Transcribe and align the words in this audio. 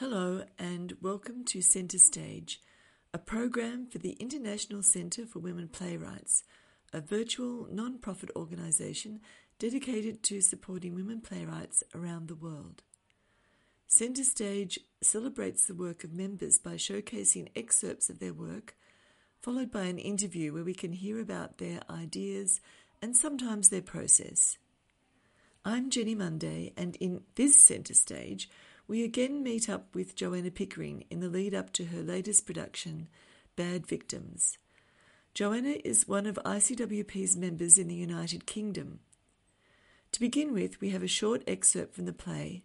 Hello, 0.00 0.42
and 0.58 0.94
welcome 1.00 1.42
to 1.46 1.62
Centre 1.62 1.96
Stage, 1.96 2.60
a 3.14 3.18
program 3.18 3.86
for 3.86 3.96
the 3.96 4.12
International 4.20 4.82
Centre 4.82 5.24
for 5.24 5.38
Women 5.38 5.68
Playwrights, 5.68 6.44
a 6.92 7.00
virtual 7.00 7.66
non 7.70 7.96
profit 7.96 8.28
organisation 8.36 9.20
dedicated 9.58 10.22
to 10.24 10.42
supporting 10.42 10.94
women 10.94 11.22
playwrights 11.22 11.82
around 11.94 12.28
the 12.28 12.34
world. 12.34 12.82
Centre 13.86 14.22
Stage 14.22 14.78
celebrates 15.00 15.64
the 15.64 15.74
work 15.74 16.04
of 16.04 16.12
members 16.12 16.58
by 16.58 16.74
showcasing 16.74 17.48
excerpts 17.56 18.10
of 18.10 18.18
their 18.18 18.34
work, 18.34 18.76
followed 19.40 19.70
by 19.70 19.84
an 19.84 19.98
interview 19.98 20.52
where 20.52 20.62
we 20.62 20.74
can 20.74 20.92
hear 20.92 21.18
about 21.22 21.56
their 21.56 21.80
ideas 21.88 22.60
and 23.00 23.16
sometimes 23.16 23.70
their 23.70 23.80
process. 23.80 24.58
I'm 25.64 25.88
Jenny 25.88 26.14
Munday, 26.14 26.74
and 26.76 26.96
in 26.96 27.22
this 27.36 27.56
Centre 27.56 27.94
Stage, 27.94 28.50
we 28.88 29.02
again 29.02 29.42
meet 29.42 29.68
up 29.68 29.94
with 29.94 30.14
Joanna 30.14 30.50
Pickering 30.50 31.04
in 31.10 31.20
the 31.20 31.28
lead 31.28 31.54
up 31.54 31.72
to 31.72 31.86
her 31.86 32.02
latest 32.02 32.46
production, 32.46 33.08
Bad 33.56 33.86
Victims. 33.86 34.58
Joanna 35.34 35.76
is 35.84 36.06
one 36.06 36.26
of 36.26 36.38
ICWP's 36.44 37.36
members 37.36 37.78
in 37.78 37.88
the 37.88 37.94
United 37.94 38.46
Kingdom. 38.46 39.00
To 40.12 40.20
begin 40.20 40.52
with, 40.52 40.80
we 40.80 40.90
have 40.90 41.02
a 41.02 41.08
short 41.08 41.42
excerpt 41.46 41.94
from 41.94 42.06
the 42.06 42.12
play. 42.12 42.62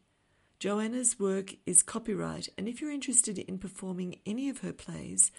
Joanna's 0.59 1.19
work 1.19 1.55
is 1.65 1.81
copyright, 1.81 2.49
and 2.57 2.67
if 2.67 2.79
you're 2.79 2.91
interested 2.91 3.39
in 3.39 3.57
performing 3.57 4.19
any 4.25 4.47
of 4.47 4.59
her 4.59 4.73
plays, 4.73 5.31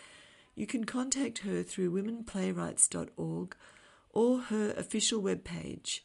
you 0.57 0.67
can 0.67 0.85
contact 0.85 1.39
her 1.39 1.63
through 1.63 1.93
womenplaywrights.org 1.93 3.57
or 4.11 4.41
her 4.41 4.75
official 4.77 5.23
webpage 5.23 6.01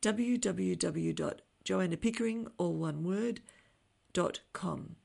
www.joannapickering, 0.00 2.46
all 2.58 2.74
one 2.74 3.04
word, 3.04 3.40
com. 4.52 4.96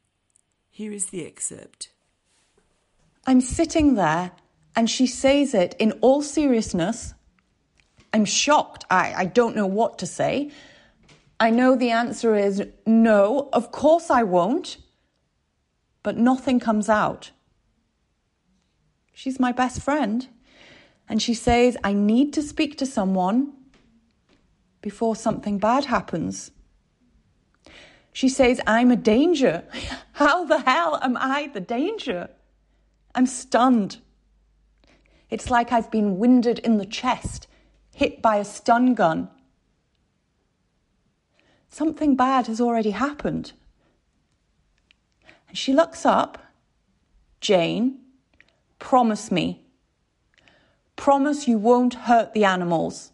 Here 0.69 0.91
is 0.91 1.07
the 1.07 1.25
excerpt. 1.25 1.89
I'm 3.25 3.41
sitting 3.41 3.95
there 3.95 4.31
and 4.75 4.89
she 4.89 5.07
says 5.07 5.53
it 5.53 5.75
in 5.79 5.93
all 6.01 6.21
seriousness. 6.21 7.13
I'm 8.13 8.25
shocked. 8.25 8.85
I, 8.89 9.13
I 9.15 9.25
don't 9.25 9.55
know 9.55 9.67
what 9.67 9.97
to 9.99 10.05
say. 10.05 10.51
I 11.39 11.49
know 11.49 11.75
the 11.75 11.91
answer 11.91 12.35
is 12.35 12.63
no, 12.85 13.49
of 13.53 13.71
course 13.71 14.09
I 14.09 14.23
won't. 14.23 14.77
But 16.03 16.17
nothing 16.17 16.59
comes 16.59 16.89
out. 16.89 17.31
She's 19.13 19.39
my 19.39 19.51
best 19.51 19.81
friend. 19.81 20.27
And 21.09 21.21
she 21.21 21.33
says, 21.33 21.75
I 21.83 21.93
need 21.93 22.33
to 22.33 22.41
speak 22.41 22.77
to 22.77 22.85
someone 22.85 23.53
before 24.81 25.15
something 25.15 25.57
bad 25.57 25.85
happens. 25.85 26.51
She 28.17 28.29
says, 28.29 28.59
I'm 28.65 28.89
a 28.89 28.95
danger. 28.95 29.63
How 30.13 30.43
the 30.43 30.61
hell 30.61 30.97
am 31.03 31.15
I 31.17 31.51
the 31.53 31.59
danger? 31.59 32.31
I'm 33.13 33.27
stunned. 33.27 33.97
It's 35.29 35.51
like 35.51 35.71
I've 35.71 35.91
been 35.91 36.17
winded 36.17 36.57
in 36.57 36.77
the 36.77 36.85
chest, 36.87 37.45
hit 37.93 38.19
by 38.23 38.37
a 38.37 38.43
stun 38.43 38.95
gun. 38.95 39.29
Something 41.69 42.15
bad 42.15 42.47
has 42.47 42.59
already 42.59 42.89
happened. 42.89 43.51
And 45.47 45.55
she 45.55 45.71
looks 45.71 46.03
up. 46.03 46.39
Jane, 47.39 47.99
promise 48.79 49.31
me. 49.31 49.63
Promise 50.95 51.47
you 51.47 51.59
won't 51.59 51.93
hurt 52.09 52.33
the 52.33 52.45
animals. 52.45 53.11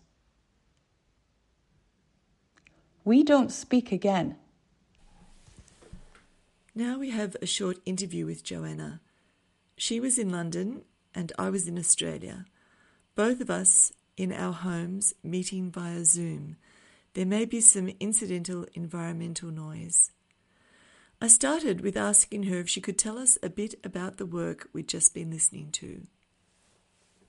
We 3.03 3.21
don't 3.21 3.51
speak 3.51 3.91
again. 3.91 4.37
Now 6.75 6.97
we 6.97 7.11
have 7.11 7.35
a 7.39 7.45
short 7.45 7.77
interview 7.85 8.25
with 8.25 8.43
Joanna. 8.43 8.99
She 9.77 9.99
was 9.99 10.17
in 10.17 10.31
London 10.31 10.81
and 11.13 11.31
I 11.37 11.51
was 11.51 11.67
in 11.67 11.77
Australia. 11.77 12.45
Both 13.13 13.41
of 13.41 13.51
us 13.51 13.93
in 14.17 14.33
our 14.33 14.53
homes 14.53 15.13
meeting 15.23 15.69
via 15.69 16.03
Zoom. 16.03 16.57
There 17.13 17.27
may 17.27 17.45
be 17.45 17.61
some 17.61 17.91
incidental 17.99 18.65
environmental 18.73 19.51
noise. 19.51 20.09
I 21.21 21.27
started 21.27 21.81
with 21.81 21.95
asking 21.95 22.43
her 22.43 22.57
if 22.57 22.69
she 22.69 22.81
could 22.81 22.97
tell 22.97 23.19
us 23.19 23.37
a 23.43 23.49
bit 23.49 23.75
about 23.83 24.17
the 24.17 24.25
work 24.25 24.67
we'd 24.73 24.87
just 24.87 25.13
been 25.13 25.29
listening 25.29 25.69
to. 25.73 26.07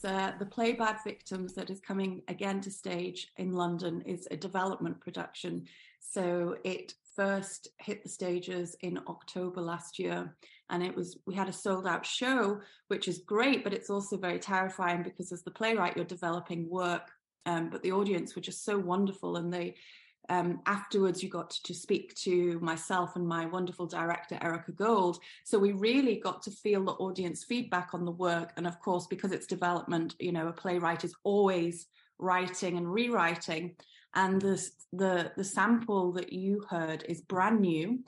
The, 0.00 0.34
the 0.38 0.46
play 0.46 0.72
Bad 0.72 0.96
Victims 1.04 1.52
that 1.52 1.68
is 1.68 1.80
coming 1.80 2.22
again 2.28 2.62
to 2.62 2.70
stage 2.70 3.30
in 3.36 3.52
London 3.52 4.00
is 4.06 4.26
a 4.30 4.38
development 4.38 5.00
production. 5.00 5.66
So 6.00 6.56
it 6.64 6.94
first 7.16 7.68
hit 7.78 8.02
the 8.02 8.08
stages 8.08 8.76
in 8.80 8.98
October 9.08 9.60
last 9.60 9.98
year. 9.98 10.34
And 10.70 10.82
it 10.82 10.94
was, 10.96 11.18
we 11.26 11.34
had 11.34 11.48
a 11.48 11.52
sold 11.52 11.86
out 11.86 12.06
show, 12.06 12.60
which 12.88 13.08
is 13.08 13.18
great, 13.18 13.64
but 13.64 13.74
it's 13.74 13.90
also 13.90 14.16
very 14.16 14.38
terrifying 14.38 15.02
because 15.02 15.32
as 15.32 15.42
the 15.42 15.50
playwright, 15.50 15.96
you're 15.96 16.04
developing 16.04 16.68
work. 16.68 17.10
Um, 17.46 17.68
but 17.70 17.82
the 17.82 17.92
audience 17.92 18.34
were 18.34 18.42
just 18.42 18.64
so 18.64 18.78
wonderful. 18.78 19.36
And 19.36 19.52
they, 19.52 19.74
um, 20.30 20.60
afterwards, 20.66 21.22
you 21.22 21.28
got 21.28 21.50
to 21.50 21.74
speak 21.74 22.14
to 22.22 22.58
myself 22.60 23.16
and 23.16 23.26
my 23.26 23.44
wonderful 23.44 23.86
director, 23.86 24.38
Erica 24.40 24.72
Gold. 24.72 25.18
So 25.44 25.58
we 25.58 25.72
really 25.72 26.16
got 26.16 26.42
to 26.42 26.50
feel 26.50 26.84
the 26.84 26.92
audience 26.92 27.44
feedback 27.44 27.90
on 27.92 28.04
the 28.06 28.10
work. 28.10 28.52
And 28.56 28.66
of 28.66 28.80
course, 28.80 29.06
because 29.06 29.32
it's 29.32 29.46
development, 29.46 30.14
you 30.18 30.32
know, 30.32 30.48
a 30.48 30.52
playwright 30.52 31.04
is 31.04 31.14
always 31.24 31.86
writing 32.18 32.78
and 32.78 32.90
rewriting 32.90 33.74
and 34.14 34.40
the 34.40 34.62
the 34.92 35.32
the 35.36 35.44
sample 35.44 36.12
that 36.12 36.32
you 36.32 36.64
heard 36.68 37.04
is 37.08 37.20
brand 37.20 37.60
new. 37.60 38.00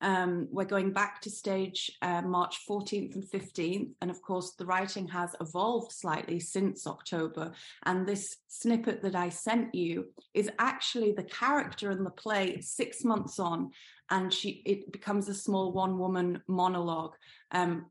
Um, 0.00 0.48
we're 0.50 0.64
going 0.64 0.92
back 0.92 1.22
to 1.22 1.30
stage 1.30 1.90
uh, 2.02 2.20
March 2.20 2.58
14th 2.68 3.14
and 3.14 3.24
15th, 3.24 3.88
and 4.02 4.10
of 4.10 4.20
course 4.20 4.54
the 4.58 4.66
writing 4.66 5.08
has 5.08 5.34
evolved 5.40 5.92
slightly 5.92 6.40
since 6.40 6.86
October. 6.86 7.52
And 7.84 8.06
this 8.06 8.36
snippet 8.48 9.00
that 9.02 9.14
I 9.14 9.30
sent 9.30 9.74
you 9.74 10.06
is 10.34 10.50
actually 10.58 11.12
the 11.12 11.24
character 11.24 11.90
in 11.90 12.04
the 12.04 12.10
play 12.10 12.60
six 12.60 13.02
months 13.02 13.38
on, 13.38 13.70
and 14.10 14.32
she 14.32 14.62
it 14.66 14.92
becomes 14.92 15.28
a 15.28 15.34
small 15.34 15.72
one 15.72 15.98
woman 15.98 16.42
monologue. 16.48 17.14
Um, 17.50 17.86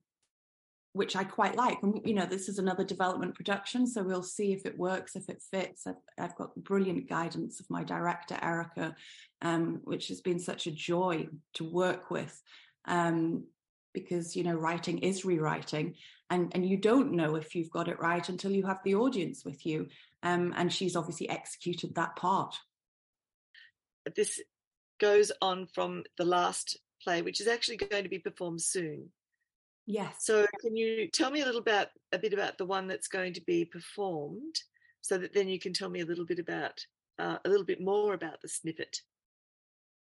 which 0.93 1.15
I 1.15 1.23
quite 1.23 1.55
like. 1.55 1.79
And 1.81 1.99
you 2.05 2.13
know, 2.13 2.25
this 2.25 2.47
is 2.47 2.59
another 2.59 2.83
development 2.83 3.35
production, 3.35 3.85
so 3.85 4.03
we'll 4.03 4.23
see 4.23 4.53
if 4.53 4.65
it 4.65 4.77
works, 4.77 5.15
if 5.15 5.27
it 5.27 5.41
fits. 5.51 5.85
I've, 5.85 5.95
I've 6.17 6.35
got 6.35 6.55
brilliant 6.55 7.09
guidance 7.09 7.59
of 7.59 7.69
my 7.69 7.83
director 7.83 8.37
Erica, 8.41 8.95
um, 9.41 9.81
which 9.83 10.07
has 10.07 10.21
been 10.21 10.39
such 10.39 10.67
a 10.67 10.71
joy 10.71 11.27
to 11.55 11.63
work 11.63 12.09
with. 12.09 12.41
Um, 12.85 13.45
because 13.93 14.35
you 14.35 14.43
know 14.43 14.55
writing 14.55 14.97
is 14.99 15.23
rewriting 15.23 15.93
and 16.29 16.51
and 16.55 16.67
you 16.67 16.77
don't 16.77 17.11
know 17.11 17.35
if 17.35 17.53
you've 17.53 17.69
got 17.69 17.87
it 17.87 17.99
right 17.99 18.27
until 18.27 18.51
you 18.51 18.65
have 18.65 18.79
the 18.83 18.95
audience 18.95 19.45
with 19.45 19.65
you 19.67 19.87
um, 20.23 20.53
and 20.57 20.73
she's 20.73 20.95
obviously 20.95 21.29
executed 21.29 21.93
that 21.93 22.15
part 22.15 22.55
this 24.15 24.41
goes 24.99 25.31
on 25.41 25.67
from 25.67 26.03
the 26.17 26.25
last 26.25 26.79
play 27.03 27.21
which 27.21 27.39
is 27.39 27.47
actually 27.47 27.77
going 27.77 28.03
to 28.03 28.09
be 28.09 28.17
performed 28.17 28.61
soon 28.61 29.09
Yes. 29.85 30.15
So 30.19 30.45
can 30.61 30.75
you 30.75 31.09
tell 31.09 31.29
me 31.29 31.41
a 31.41 31.45
little 31.45 31.61
about 31.61 31.87
a 32.11 32.19
bit 32.19 32.33
about 32.33 32.57
the 32.57 32.65
one 32.65 32.87
that's 32.87 33.07
going 33.07 33.33
to 33.33 33.41
be 33.41 33.65
performed, 33.65 34.55
so 35.01 35.17
that 35.17 35.33
then 35.33 35.49
you 35.49 35.59
can 35.59 35.73
tell 35.73 35.89
me 35.89 36.01
a 36.01 36.05
little 36.05 36.25
bit 36.25 36.39
about 36.39 36.85
uh, 37.19 37.37
a 37.43 37.49
little 37.49 37.65
bit 37.65 37.81
more 37.81 38.13
about 38.13 38.41
the 38.41 38.47
snippet. 38.47 39.01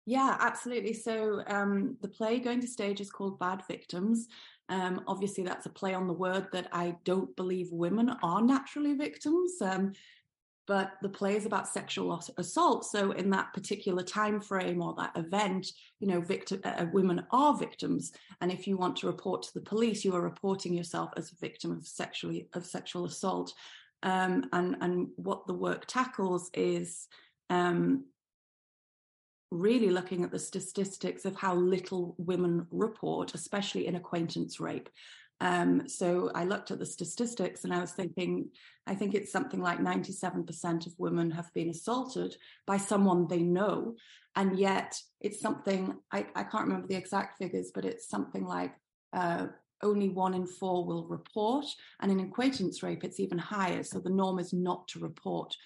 Yeah, 0.05 0.37
absolutely. 0.41 0.95
So 0.95 1.43
um, 1.47 1.97
the 2.03 2.09
play 2.09 2.41
going 2.41 2.61
to 2.61 2.67
stage 2.67 3.01
is 3.01 3.11
called 3.11 3.39
Bad 3.39 3.63
Victims. 3.69 4.27
Um, 4.69 5.03
obviously, 5.07 5.45
that's 5.45 5.67
a 5.67 5.71
play 5.71 5.95
on 5.95 6.07
the 6.07 6.13
word 6.13 6.49
that 6.53 6.69
I 6.73 6.97
don't 7.05 7.35
believe 7.37 7.69
women 7.71 8.11
are 8.23 8.43
naturally 8.43 8.95
victims. 8.95 9.53
Um, 9.61 9.93
but 10.67 10.93
the 11.03 11.09
play 11.09 11.37
is 11.37 11.47
about 11.47 11.69
sexual 11.69 12.23
assault. 12.37 12.85
So 12.85 13.13
in 13.13 13.31
that 13.31 13.53
particular 13.53 14.03
time 14.03 14.41
frame 14.41 14.81
or 14.81 14.95
that 14.97 15.17
event 15.17 15.73
you 15.99 16.07
know 16.07 16.21
victim 16.21 16.61
uh, 16.65 16.75
uh, 16.79 16.87
women 16.93 17.25
are 17.31 17.57
victims. 17.57 18.13
And 18.41 18.53
if 18.53 18.67
you 18.67 18.77
want 18.77 18.97
to 18.99 19.07
report 19.07 19.43
to 19.43 19.55
the 19.55 19.61
police 19.61 20.05
you 20.05 20.15
are 20.15 20.21
reporting 20.21 20.75
yourself 20.75 21.11
as 21.17 21.33
a 21.33 21.37
victim 21.37 21.73
of 21.73 21.87
sexually 21.87 22.49
of 22.55 22.65
sexual 22.65 23.05
assault. 23.05 23.53
Um, 24.05 24.49
and 24.53 24.77
and 24.81 25.09
what 25.17 25.47
the 25.47 25.55
work 25.55 25.87
tackles 25.87 26.51
is 26.55 27.07
um, 27.51 28.05
really 29.53 29.91
looking 29.91 30.25
at 30.25 30.31
the 30.31 30.39
statistics 30.39 31.25
of 31.25 31.37
how 31.37 31.55
little 31.55 32.15
women 32.17 32.67
report 32.71 33.35
especially 33.35 33.87
in 33.87 33.97
acquaintance 33.97 34.59
rape 34.59 34.89
um, 35.43 35.89
so 35.89 36.31
I 36.37 36.45
looked 36.45 36.71
at 36.71 36.79
the 36.79 36.87
statistics 36.87 37.65
and 37.65 37.75
I 37.75 37.81
was 37.81 37.91
thinking, 37.91 38.49
I 38.87 38.95
think 38.95 39.13
it's 39.13 39.33
something 39.33 39.61
like 39.61 39.81
97% 39.81 40.87
of 40.87 40.95
women 40.99 41.33
have 41.33 41.53
been 41.53 41.69
assaulted 41.69 42.37
by 42.65 42.77
someone 42.77 43.27
they 43.27 43.43
know. 43.43 43.97
And 44.37 44.57
yet 44.57 44.97
it's 45.21 45.41
something, 45.41 45.97
I, 46.13 46.27
I 46.37 46.45
can't 46.45 46.69
remember 46.69 46.87
the 46.87 46.95
exact 46.95 47.39
figures, 47.39 47.73
but 47.75 47.85
it's 47.85 48.09
something 48.09 48.47
like 48.47 48.73
uh, 49.13 49.49
only 49.83 50.11
one 50.11 50.35
in 50.35 50.47
four 50.47 50.87
will 50.87 51.09
report. 51.09 51.67
And 51.99 52.13
in 52.13 52.21
acquaintance 52.21 52.85
rape, 52.85 53.03
it's 53.03 53.19
even 53.19 53.39
higher. 53.39 53.83
So 53.83 53.99
the 53.99 54.11
norm 54.11 54.39
is 54.39 54.53
not 54.53 54.87
to 54.89 55.01
report. 55.01 55.57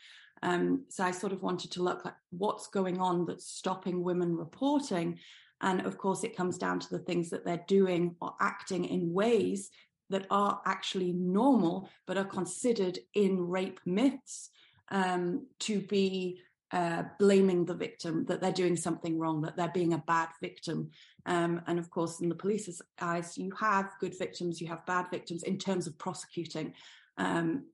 Um, 0.43 0.87
so 0.89 1.05
I 1.05 1.11
sort 1.11 1.35
of 1.35 1.43
wanted 1.43 1.71
to 1.73 1.83
look 1.83 2.03
like 2.03 2.15
what's 2.31 2.69
going 2.69 2.99
on 2.99 3.27
that's 3.27 3.47
stopping 3.47 4.03
women 4.03 4.35
reporting. 4.35 5.19
And 5.61 5.87
of 5.87 5.99
course, 5.99 6.25
it 6.25 6.37
comes 6.37 6.59
down 6.59 6.81
to 6.81 6.91
the 6.91 6.99
things 6.99 7.31
that 7.31 7.45
they're 7.45 7.65
doing 7.67 8.17
or 8.21 8.35
acting 8.41 8.85
in 8.85 9.13
ways 9.13 9.71
that 10.11 10.27
are 10.31 10.61
actually 10.67 11.13
normal, 11.13 11.89
but 12.07 12.19
are 12.19 12.25
considered 12.25 12.99
in 13.15 13.49
rape 13.49 13.81
myths 13.85 14.51
um, 14.91 15.47
to 15.61 15.81
be 15.81 16.41
uh, 16.73 17.05
blaming 17.19 17.65
the 17.65 17.75
victim, 17.75 18.25
that 18.27 18.41
they're 18.41 18.53
doing 18.53 18.77
something 18.77 19.19
wrong, 19.19 19.41
that 19.41 19.57
they're 19.57 19.71
being 19.73 19.95
a 19.95 20.05
bad 20.07 20.29
victim. 20.41 20.91
Um, 21.25 21.61
and 21.67 21.79
of 21.79 21.91
course, 21.91 22.21
in 22.21 22.29
the 22.29 22.35
police's 22.35 22.83
eyes, 23.01 23.39
you 23.39 23.53
have 23.59 23.93
good 24.01 24.17
victims, 24.19 24.61
you 24.61 24.69
have 24.69 24.87
bad 24.87 25.07
victims 25.11 25.43
in 25.43 25.59
terms 25.59 25.87
of 25.87 25.99
prosecuting. 25.99 26.75
Um, 27.19 27.67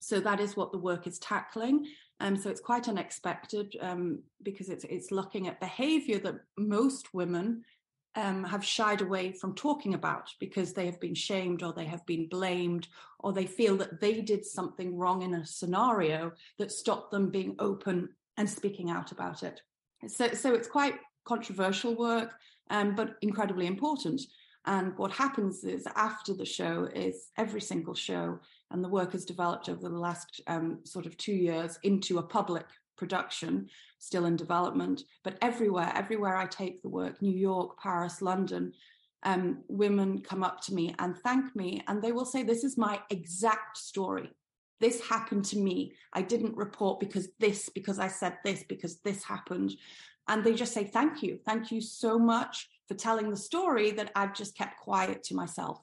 so 0.00 0.20
that 0.20 0.40
is 0.40 0.56
what 0.56 0.72
the 0.72 0.78
work 0.78 1.06
is 1.06 1.18
tackling. 1.18 1.86
Um, 2.20 2.36
so 2.36 2.48
it's 2.48 2.60
quite 2.60 2.88
unexpected 2.88 3.76
um, 3.80 4.20
because 4.42 4.68
it's 4.68 4.84
it's 4.84 5.10
looking 5.10 5.48
at 5.48 5.60
behaviour 5.60 6.18
that 6.20 6.36
most 6.56 7.12
women 7.12 7.62
um, 8.16 8.42
have 8.44 8.64
shied 8.64 9.02
away 9.02 9.32
from 9.32 9.54
talking 9.54 9.94
about 9.94 10.30
because 10.40 10.72
they 10.72 10.86
have 10.86 10.98
been 10.98 11.14
shamed 11.14 11.62
or 11.62 11.72
they 11.72 11.84
have 11.84 12.04
been 12.06 12.26
blamed 12.28 12.88
or 13.20 13.32
they 13.32 13.46
feel 13.46 13.76
that 13.76 14.00
they 14.00 14.22
did 14.22 14.44
something 14.44 14.96
wrong 14.96 15.22
in 15.22 15.34
a 15.34 15.46
scenario 15.46 16.32
that 16.58 16.72
stopped 16.72 17.10
them 17.10 17.30
being 17.30 17.54
open 17.58 18.08
and 18.38 18.48
speaking 18.48 18.90
out 18.90 19.12
about 19.12 19.42
it. 19.42 19.60
So, 20.08 20.32
so 20.32 20.54
it's 20.54 20.68
quite 20.68 20.94
controversial 21.24 21.94
work, 21.94 22.34
um, 22.70 22.94
but 22.94 23.16
incredibly 23.20 23.66
important. 23.66 24.22
And 24.64 24.96
what 24.96 25.12
happens 25.12 25.62
is 25.62 25.86
after 25.94 26.34
the 26.34 26.44
show 26.44 26.88
is 26.92 27.28
every 27.36 27.60
single 27.60 27.94
show, 27.94 28.40
and 28.70 28.82
the 28.82 28.88
work 28.88 29.12
has 29.12 29.24
developed 29.24 29.68
over 29.68 29.88
the 29.88 29.98
last 29.98 30.40
um, 30.46 30.80
sort 30.84 31.06
of 31.06 31.16
two 31.16 31.34
years 31.34 31.78
into 31.82 32.18
a 32.18 32.22
public 32.22 32.66
production, 32.96 33.68
still 33.98 34.26
in 34.26 34.36
development. 34.36 35.02
But 35.22 35.38
everywhere, 35.42 35.92
everywhere 35.94 36.36
I 36.36 36.46
take 36.46 36.82
the 36.82 36.88
work, 36.88 37.20
New 37.22 37.36
York, 37.36 37.78
Paris, 37.78 38.22
London, 38.22 38.72
um, 39.22 39.62
women 39.68 40.20
come 40.20 40.42
up 40.42 40.60
to 40.62 40.74
me 40.74 40.94
and 40.98 41.16
thank 41.18 41.54
me, 41.56 41.82
and 41.88 42.02
they 42.02 42.12
will 42.12 42.24
say, 42.24 42.42
This 42.42 42.64
is 42.64 42.76
my 42.76 43.00
exact 43.10 43.76
story. 43.76 44.30
This 44.78 45.00
happened 45.06 45.44
to 45.46 45.58
me. 45.58 45.94
I 46.12 46.22
didn't 46.22 46.56
report 46.56 47.00
because 47.00 47.28
this, 47.38 47.68
because 47.68 47.98
I 47.98 48.08
said 48.08 48.38
this, 48.44 48.62
because 48.68 49.00
this 49.00 49.24
happened. 49.24 49.72
And 50.28 50.44
they 50.44 50.54
just 50.54 50.72
say, 50.72 50.84
Thank 50.84 51.22
you. 51.22 51.38
Thank 51.44 51.72
you 51.72 51.80
so 51.80 52.18
much 52.18 52.68
for 52.88 52.94
telling 52.94 53.30
the 53.30 53.36
story 53.36 53.90
that 53.92 54.12
I've 54.14 54.34
just 54.34 54.56
kept 54.56 54.80
quiet 54.80 55.22
to 55.24 55.34
myself. 55.34 55.80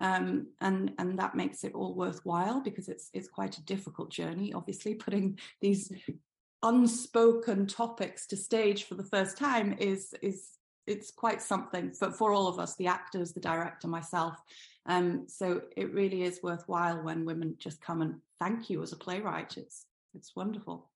Um, 0.00 0.48
and 0.60 0.92
and 0.98 1.18
that 1.18 1.36
makes 1.36 1.62
it 1.62 1.74
all 1.74 1.94
worthwhile 1.94 2.60
because 2.60 2.88
it's 2.88 3.10
it's 3.12 3.28
quite 3.28 3.58
a 3.58 3.64
difficult 3.64 4.10
journey. 4.10 4.52
Obviously, 4.52 4.94
putting 4.94 5.38
these 5.60 5.92
unspoken 6.62 7.66
topics 7.66 8.26
to 8.26 8.36
stage 8.36 8.84
for 8.84 8.94
the 8.94 9.04
first 9.04 9.36
time 9.36 9.76
is 9.78 10.14
is 10.22 10.50
it's 10.86 11.10
quite 11.10 11.40
something 11.40 11.92
for, 11.92 12.10
for 12.10 12.32
all 12.32 12.46
of 12.46 12.58
us, 12.58 12.76
the 12.76 12.86
actors, 12.86 13.32
the 13.32 13.40
director, 13.40 13.88
myself. 13.88 14.34
Um, 14.86 15.24
so 15.28 15.62
it 15.76 15.94
really 15.94 16.24
is 16.24 16.42
worthwhile 16.42 17.02
when 17.02 17.24
women 17.24 17.56
just 17.58 17.80
come 17.80 18.02
and 18.02 18.16
thank 18.38 18.68
you 18.68 18.82
as 18.82 18.92
a 18.92 18.96
playwright. 18.96 19.56
It's 19.56 19.86
it's 20.14 20.36
wonderful. 20.36 20.90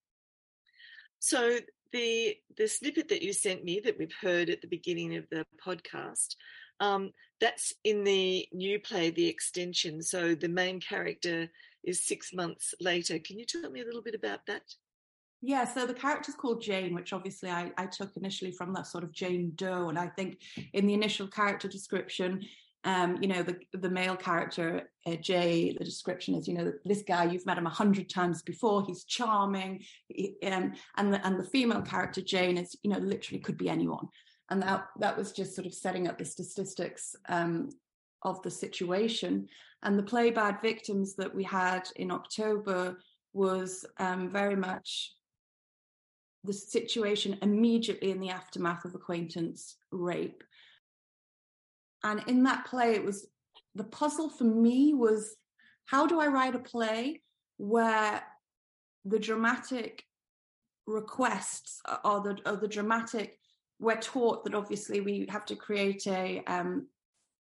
So 1.21 1.59
the 1.93 2.37
the 2.57 2.69
snippet 2.69 3.09
that 3.09 3.23
you 3.23 3.33
sent 3.33 3.65
me 3.65 3.81
that 3.85 3.99
we've 3.99 4.15
heard 4.21 4.51
at 4.51 4.61
the 4.61 4.69
beginning 4.69 5.17
of 5.17 5.27
the 5.31 5.47
podcast, 5.65 6.37
um, 6.81 7.13
that's 7.41 7.73
in 7.85 8.05
the 8.05 8.47
new 8.53 8.79
play, 8.79 9.11
The 9.11 9.29
Extension. 9.29 10.03
So 10.03 10.35
the 10.35 10.49
main 10.49 10.81
character 10.81 11.49
is 11.85 12.07
six 12.07 12.33
months 12.33 12.75
later. 12.81 13.19
Can 13.19 13.39
you 13.39 13.45
tell 13.45 13.71
me 13.71 13.81
a 13.81 13.85
little 13.85 14.03
bit 14.03 14.15
about 14.15 14.41
that? 14.47 14.63
Yeah, 15.41 15.65
so 15.65 15.87
the 15.87 15.95
character's 15.95 16.35
called 16.35 16.61
Jane, 16.61 16.95
which 16.95 17.13
obviously 17.13 17.49
I, 17.49 17.71
I 17.79 17.87
took 17.87 18.17
initially 18.17 18.51
from 18.51 18.73
that 18.75 18.89
sort 18.89 19.05
of 19.05 19.13
Jane 19.13 19.53
Doe. 19.55 19.89
And 19.89 19.99
I 19.99 20.09
think 20.09 20.41
in 20.73 20.87
the 20.87 20.95
initial 20.95 21.29
character 21.29 21.69
description, 21.69 22.45
um, 22.85 23.19
you 23.21 23.29
know, 23.29 23.43
the 23.43 23.59
the 23.73 23.91
male 23.91 24.17
character, 24.17 24.91
uh, 25.07 25.17
Jay, 25.17 25.77
the 25.79 25.85
description 25.85 26.35
is, 26.35 26.49
you 26.49 26.55
know, 26.55 26.73
this 26.85 27.03
guy, 27.03 27.25
you've 27.25 27.47
met 27.47 27.59
him 27.59 27.67
a 27.67 27.71
hundred 27.71 28.09
times 28.09 28.43
before, 28.43 28.85
he's 28.85 29.05
charming. 29.05 29.85
He, 30.09 30.37
um, 30.45 30.73
and, 30.97 31.13
the, 31.13 31.25
and 31.27 31.39
the 31.39 31.45
female 31.45 31.83
character, 31.83 32.21
Jane, 32.21 32.57
is, 32.57 32.77
you 32.83 32.91
know, 32.91 32.99
literally 32.99 33.41
could 33.41 33.59
be 33.59 33.69
anyone. 33.69 34.09
And 34.51 34.63
that, 34.63 34.87
that 34.99 35.17
was 35.17 35.33
just 35.33 35.55
sort 35.55 35.67
of 35.67 35.75
setting 35.75 36.09
up 36.09 36.19
the 36.19 36.25
statistics 36.25 37.15
um, 37.29 37.71
of 38.23 38.43
the 38.43 38.51
situation. 38.51 39.49
And 39.83 39.99
the 39.99 40.03
play 40.03 40.31
Bad 40.31 40.61
Victims 40.63 41.15
that 41.17 41.35
we 41.35 41.45
had 41.45 41.89
in 41.97 42.11
October 42.11 42.99
was 43.33 43.85
um, 43.99 44.31
very 44.31 44.57
much 44.57 45.13
the 46.45 46.53
situation 46.53 47.39
immediately 47.43 48.11
in 48.11 48.21
the 48.21 48.31
aftermath 48.31 48.85
of 48.85 48.95
acquaintance 48.95 49.77
rape. 49.93 50.43
And 52.05 52.23
in 52.27 52.43
that 52.45 52.67
play, 52.67 52.95
it 52.95 53.05
was 53.05 53.27
the 53.75 53.85
puzzle 53.85 54.31
for 54.31 54.45
me 54.45 54.95
was 54.95 55.37
how 55.87 56.07
do 56.07 56.21
I 56.21 56.27
write 56.27 56.55
a 56.55 56.61
play 56.61 57.23
where 57.57 58.23
the 59.05 59.19
dramatic 59.19 60.05
requests 60.87 61.81
or 62.05 62.21
the, 62.21 62.39
or 62.47 62.57
the 62.57 62.69
dramatic, 62.69 63.39
we're 63.79 64.01
taught 64.01 64.45
that 64.45 64.55
obviously 64.55 65.01
we 65.01 65.27
have 65.29 65.45
to 65.47 65.57
create 65.57 66.07
a 66.07 66.43
um, 66.47 66.87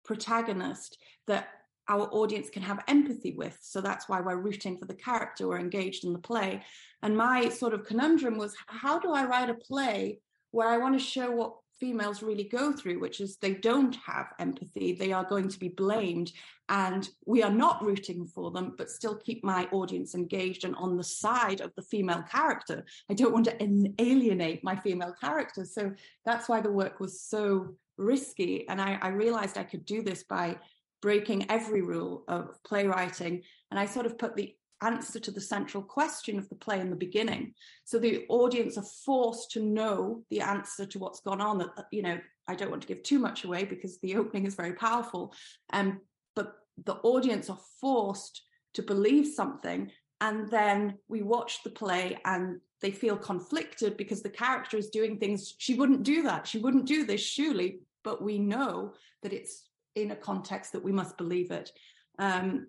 protagonist 0.04 0.98
that 1.26 1.48
our 1.88 2.08
audience 2.12 2.48
can 2.48 2.62
have 2.62 2.82
empathy 2.88 3.32
with. 3.32 3.58
So 3.60 3.80
that's 3.80 4.08
why 4.08 4.20
we're 4.20 4.36
rooting 4.36 4.78
for 4.78 4.86
the 4.86 4.94
character, 4.94 5.48
we're 5.48 5.58
engaged 5.58 6.04
in 6.04 6.12
the 6.12 6.18
play. 6.18 6.62
And 7.02 7.16
my 7.16 7.48
sort 7.48 7.74
of 7.74 7.84
conundrum 7.84 8.38
was 8.38 8.54
how 8.66 8.98
do 8.98 9.12
I 9.12 9.24
write 9.26 9.50
a 9.50 9.54
play 9.54 10.20
where 10.52 10.68
I 10.68 10.78
want 10.78 10.98
to 10.98 11.04
show 11.04 11.30
what 11.30 11.56
females 11.82 12.22
really 12.22 12.44
go 12.44 12.72
through, 12.72 13.00
which 13.00 13.20
is 13.20 13.36
they 13.36 13.54
don't 13.54 13.96
have 14.06 14.28
empathy, 14.38 14.92
they 14.92 15.10
are 15.10 15.24
going 15.24 15.48
to 15.48 15.58
be 15.58 15.66
blamed, 15.66 16.30
and 16.68 17.08
we 17.26 17.42
are 17.42 17.50
not 17.50 17.84
rooting 17.84 18.24
for 18.24 18.52
them, 18.52 18.74
but 18.78 18.88
still 18.88 19.16
keep 19.16 19.42
my 19.42 19.66
audience 19.72 20.14
engaged 20.14 20.64
and 20.64 20.76
on 20.76 20.96
the 20.96 21.02
side 21.02 21.60
of 21.60 21.74
the 21.74 21.82
female 21.82 22.22
character. 22.30 22.84
I 23.10 23.14
don't 23.14 23.32
want 23.32 23.46
to 23.46 23.56
alienate 23.98 24.62
my 24.62 24.76
female 24.76 25.12
character. 25.20 25.64
So 25.64 25.92
that's 26.24 26.48
why 26.48 26.60
the 26.60 26.70
work 26.70 27.00
was 27.00 27.20
so 27.20 27.74
risky. 27.98 28.68
And 28.68 28.80
I, 28.80 28.96
I 29.02 29.08
realized 29.08 29.58
I 29.58 29.64
could 29.64 29.84
do 29.84 30.02
this 30.02 30.22
by 30.22 30.58
breaking 31.00 31.50
every 31.50 31.82
rule 31.82 32.22
of 32.28 32.62
playwriting. 32.62 33.42
And 33.72 33.80
I 33.80 33.86
sort 33.86 34.06
of 34.06 34.16
put 34.18 34.36
the 34.36 34.54
answer 34.82 35.20
to 35.20 35.30
the 35.30 35.40
central 35.40 35.82
question 35.82 36.38
of 36.38 36.48
the 36.48 36.54
play 36.54 36.80
in 36.80 36.90
the 36.90 36.96
beginning. 36.96 37.54
So 37.84 37.98
the 37.98 38.24
audience 38.28 38.76
are 38.76 38.84
forced 39.04 39.50
to 39.52 39.62
know 39.62 40.24
the 40.30 40.40
answer 40.40 40.84
to 40.86 40.98
what's 40.98 41.20
gone 41.20 41.40
on. 41.40 41.58
That 41.58 41.86
you 41.90 42.02
know, 42.02 42.18
I 42.48 42.54
don't 42.54 42.70
want 42.70 42.82
to 42.82 42.88
give 42.88 43.02
too 43.02 43.18
much 43.18 43.44
away 43.44 43.64
because 43.64 43.98
the 44.00 44.16
opening 44.20 44.46
is 44.46 44.54
very 44.54 44.74
powerful. 44.74 45.34
Um, 45.72 46.00
but 46.34 46.54
the 46.84 46.94
audience 46.96 47.48
are 47.50 47.60
forced 47.80 48.42
to 48.74 48.82
believe 48.82 49.26
something, 49.26 49.90
and 50.20 50.48
then 50.50 50.98
we 51.08 51.22
watch 51.22 51.62
the 51.62 51.70
play 51.70 52.18
and 52.24 52.60
they 52.80 52.90
feel 52.90 53.16
conflicted 53.16 53.96
because 53.96 54.22
the 54.22 54.28
character 54.28 54.76
is 54.76 54.90
doing 54.90 55.16
things 55.16 55.54
she 55.58 55.74
wouldn't 55.74 56.02
do 56.02 56.22
that. 56.22 56.46
She 56.46 56.58
wouldn't 56.58 56.86
do 56.86 57.06
this, 57.06 57.20
surely. 57.20 57.80
But 58.02 58.22
we 58.22 58.38
know 58.38 58.94
that 59.22 59.32
it's 59.32 59.62
in 59.94 60.10
a 60.10 60.16
context 60.16 60.72
that 60.72 60.82
we 60.82 60.92
must 60.92 61.16
believe 61.16 61.50
it. 61.50 61.70
Um, 62.18 62.66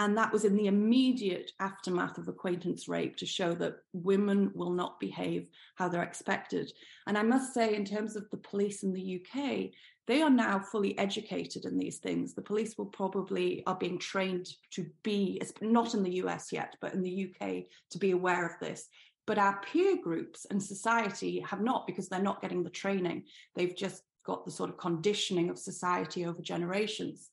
and 0.00 0.16
that 0.18 0.32
was 0.32 0.44
in 0.44 0.56
the 0.56 0.66
immediate 0.66 1.52
aftermath 1.60 2.18
of 2.18 2.26
acquaintance 2.26 2.88
rape 2.88 3.16
to 3.16 3.26
show 3.26 3.54
that 3.54 3.76
women 3.92 4.50
will 4.54 4.72
not 4.72 4.98
behave 4.98 5.46
how 5.76 5.88
they're 5.88 6.02
expected. 6.02 6.72
And 7.06 7.16
I 7.16 7.22
must 7.22 7.54
say, 7.54 7.74
in 7.74 7.84
terms 7.84 8.16
of 8.16 8.28
the 8.30 8.38
police 8.38 8.82
in 8.82 8.92
the 8.92 9.20
UK, 9.20 9.70
they 10.06 10.20
are 10.20 10.30
now 10.30 10.58
fully 10.58 10.98
educated 10.98 11.64
in 11.64 11.78
these 11.78 11.98
things. 11.98 12.34
The 12.34 12.42
police 12.42 12.76
will 12.76 12.86
probably 12.86 13.62
are 13.66 13.76
being 13.76 13.98
trained 13.98 14.48
to 14.72 14.86
be, 15.04 15.40
not 15.60 15.94
in 15.94 16.02
the 16.02 16.14
US 16.24 16.52
yet, 16.52 16.74
but 16.80 16.92
in 16.92 17.02
the 17.02 17.30
UK 17.30 17.64
to 17.90 17.98
be 17.98 18.10
aware 18.10 18.44
of 18.44 18.58
this. 18.60 18.88
But 19.26 19.38
our 19.38 19.60
peer 19.60 19.96
groups 20.02 20.44
and 20.50 20.62
society 20.62 21.40
have 21.40 21.62
not 21.62 21.86
because 21.86 22.08
they're 22.08 22.20
not 22.20 22.42
getting 22.42 22.64
the 22.64 22.70
training. 22.70 23.24
They've 23.54 23.74
just 23.76 24.02
got 24.26 24.44
the 24.44 24.50
sort 24.50 24.70
of 24.70 24.76
conditioning 24.76 25.50
of 25.50 25.58
society 25.58 26.26
over 26.26 26.42
generations. 26.42 27.30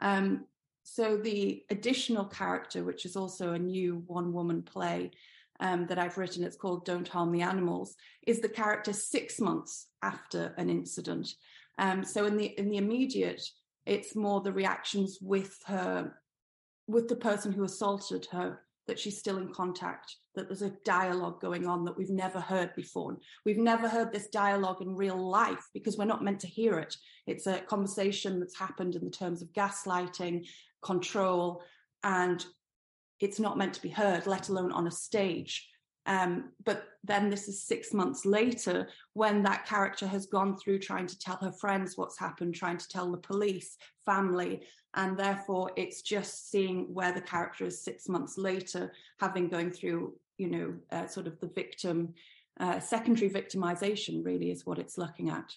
Um, 0.00 0.44
so 0.82 1.16
the 1.16 1.62
additional 1.70 2.24
character, 2.24 2.84
which 2.84 3.04
is 3.04 3.16
also 3.16 3.52
a 3.52 3.58
new 3.58 4.02
one 4.06 4.32
woman 4.32 4.62
play 4.62 5.10
um, 5.60 5.86
that 5.86 5.98
I've 5.98 6.18
written, 6.18 6.42
it's 6.42 6.56
called 6.56 6.84
Don't 6.84 7.06
Harm 7.06 7.30
the 7.30 7.42
Animals, 7.42 7.94
is 8.26 8.40
the 8.40 8.48
character 8.48 8.92
six 8.92 9.40
months 9.40 9.88
after 10.02 10.54
an 10.58 10.68
incident. 10.68 11.28
Um, 11.78 12.04
so 12.04 12.26
in 12.26 12.36
the 12.36 12.46
in 12.46 12.68
the 12.68 12.78
immediate, 12.78 13.42
it's 13.86 14.16
more 14.16 14.40
the 14.40 14.52
reactions 14.52 15.18
with 15.20 15.58
her, 15.66 16.14
with 16.86 17.08
the 17.08 17.16
person 17.16 17.52
who 17.52 17.64
assaulted 17.64 18.26
her 18.32 18.60
that 18.88 18.98
she's 18.98 19.18
still 19.18 19.38
in 19.38 19.52
contact, 19.52 20.16
that 20.34 20.48
there's 20.48 20.62
a 20.62 20.74
dialogue 20.84 21.40
going 21.40 21.66
on 21.66 21.84
that 21.84 21.96
we've 21.96 22.10
never 22.10 22.40
heard 22.40 22.74
before. 22.74 23.16
We've 23.46 23.58
never 23.58 23.88
heard 23.88 24.12
this 24.12 24.26
dialogue 24.26 24.82
in 24.82 24.96
real 24.96 25.16
life 25.16 25.68
because 25.72 25.96
we're 25.96 26.04
not 26.04 26.24
meant 26.24 26.40
to 26.40 26.48
hear 26.48 26.78
it. 26.78 26.96
It's 27.26 27.46
a 27.46 27.60
conversation 27.60 28.40
that's 28.40 28.58
happened 28.58 28.96
in 28.96 29.04
the 29.04 29.10
terms 29.10 29.40
of 29.40 29.52
gaslighting, 29.52 30.48
control, 30.82 31.62
and 32.02 32.44
it's 33.20 33.40
not 33.40 33.56
meant 33.56 33.74
to 33.74 33.82
be 33.82 33.88
heard, 33.88 34.26
let 34.26 34.48
alone 34.48 34.72
on 34.72 34.86
a 34.86 34.90
stage. 34.90 35.68
Um, 36.06 36.50
but 36.64 36.88
then 37.04 37.30
this 37.30 37.46
is 37.46 37.62
six 37.62 37.94
months 37.94 38.26
later 38.26 38.88
when 39.12 39.42
that 39.44 39.66
character 39.66 40.06
has 40.08 40.26
gone 40.26 40.56
through 40.56 40.80
trying 40.80 41.06
to 41.06 41.18
tell 41.18 41.36
her 41.36 41.52
friends 41.52 41.96
what's 41.96 42.18
happened, 42.18 42.54
trying 42.54 42.78
to 42.78 42.88
tell 42.88 43.10
the 43.10 43.18
police, 43.18 43.76
family, 44.04 44.62
and 44.94 45.16
therefore 45.16 45.70
it's 45.76 46.02
just 46.02 46.50
seeing 46.50 46.92
where 46.92 47.12
the 47.12 47.20
character 47.20 47.64
is 47.64 47.84
six 47.84 48.08
months 48.08 48.36
later, 48.36 48.92
having 49.20 49.48
going 49.48 49.70
through, 49.70 50.14
you 50.38 50.50
know, 50.50 50.74
uh, 50.90 51.06
sort 51.06 51.28
of 51.28 51.38
the 51.38 51.46
victim, 51.46 52.12
uh, 52.60 52.80
secondary 52.80 53.30
victimization 53.30 54.24
really 54.24 54.50
is 54.50 54.66
what 54.66 54.78
it's 54.78 54.98
looking 54.98 55.30
at. 55.30 55.54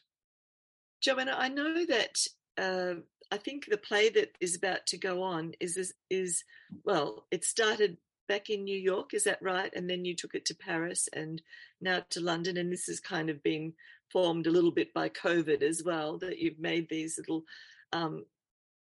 Joanna, 1.02 1.36
I 1.38 1.50
know 1.50 1.86
that 1.88 2.26
uh, 2.58 2.96
I 3.32 3.38
think 3.38 3.66
the 3.66 3.78
play 3.78 4.10
that 4.10 4.36
is 4.40 4.56
about 4.56 4.86
to 4.88 4.98
go 4.98 5.24
on 5.24 5.54
is, 5.60 5.78
is 5.78 5.94
is 6.10 6.44
well, 6.84 7.26
it 7.32 7.44
started 7.44 7.98
back 8.28 8.50
in 8.50 8.64
New 8.64 8.78
York, 8.78 9.14
is 9.14 9.26
that 9.26 9.42
right? 9.42 9.72
And 9.76 9.90
then 9.90 10.06
you 10.06 10.16
took 10.16 10.36
it 10.36 10.46
to 10.46 10.56
Paris 10.56 11.08
and 11.14 11.42
now 11.82 12.02
to 12.12 12.20
London, 12.20 12.58
and 12.58 12.72
this 12.72 12.86
has 12.88 13.00
kind 13.00 13.30
of 13.30 13.42
been 13.44 13.74
formed 14.12 14.48
a 14.48 14.52
little 14.52 14.72
bit 14.72 14.94
by 14.94 15.10
COVID 15.10 15.62
as 15.62 15.84
well. 15.84 16.18
That 16.18 16.40
you've 16.40 16.60
made 16.60 16.90
these 16.90 17.18
little 17.18 17.44
um, 17.92 18.26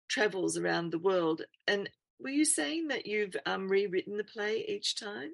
travels 0.09 0.57
around 0.57 0.91
the 0.91 0.99
world. 0.99 1.41
And 1.67 1.89
were 2.19 2.29
you 2.29 2.45
saying 2.45 2.87
that 2.89 3.05
you've 3.05 3.35
um, 3.45 3.67
rewritten 3.67 4.17
the 4.17 4.23
play 4.23 4.65
each 4.67 4.99
time? 4.99 5.31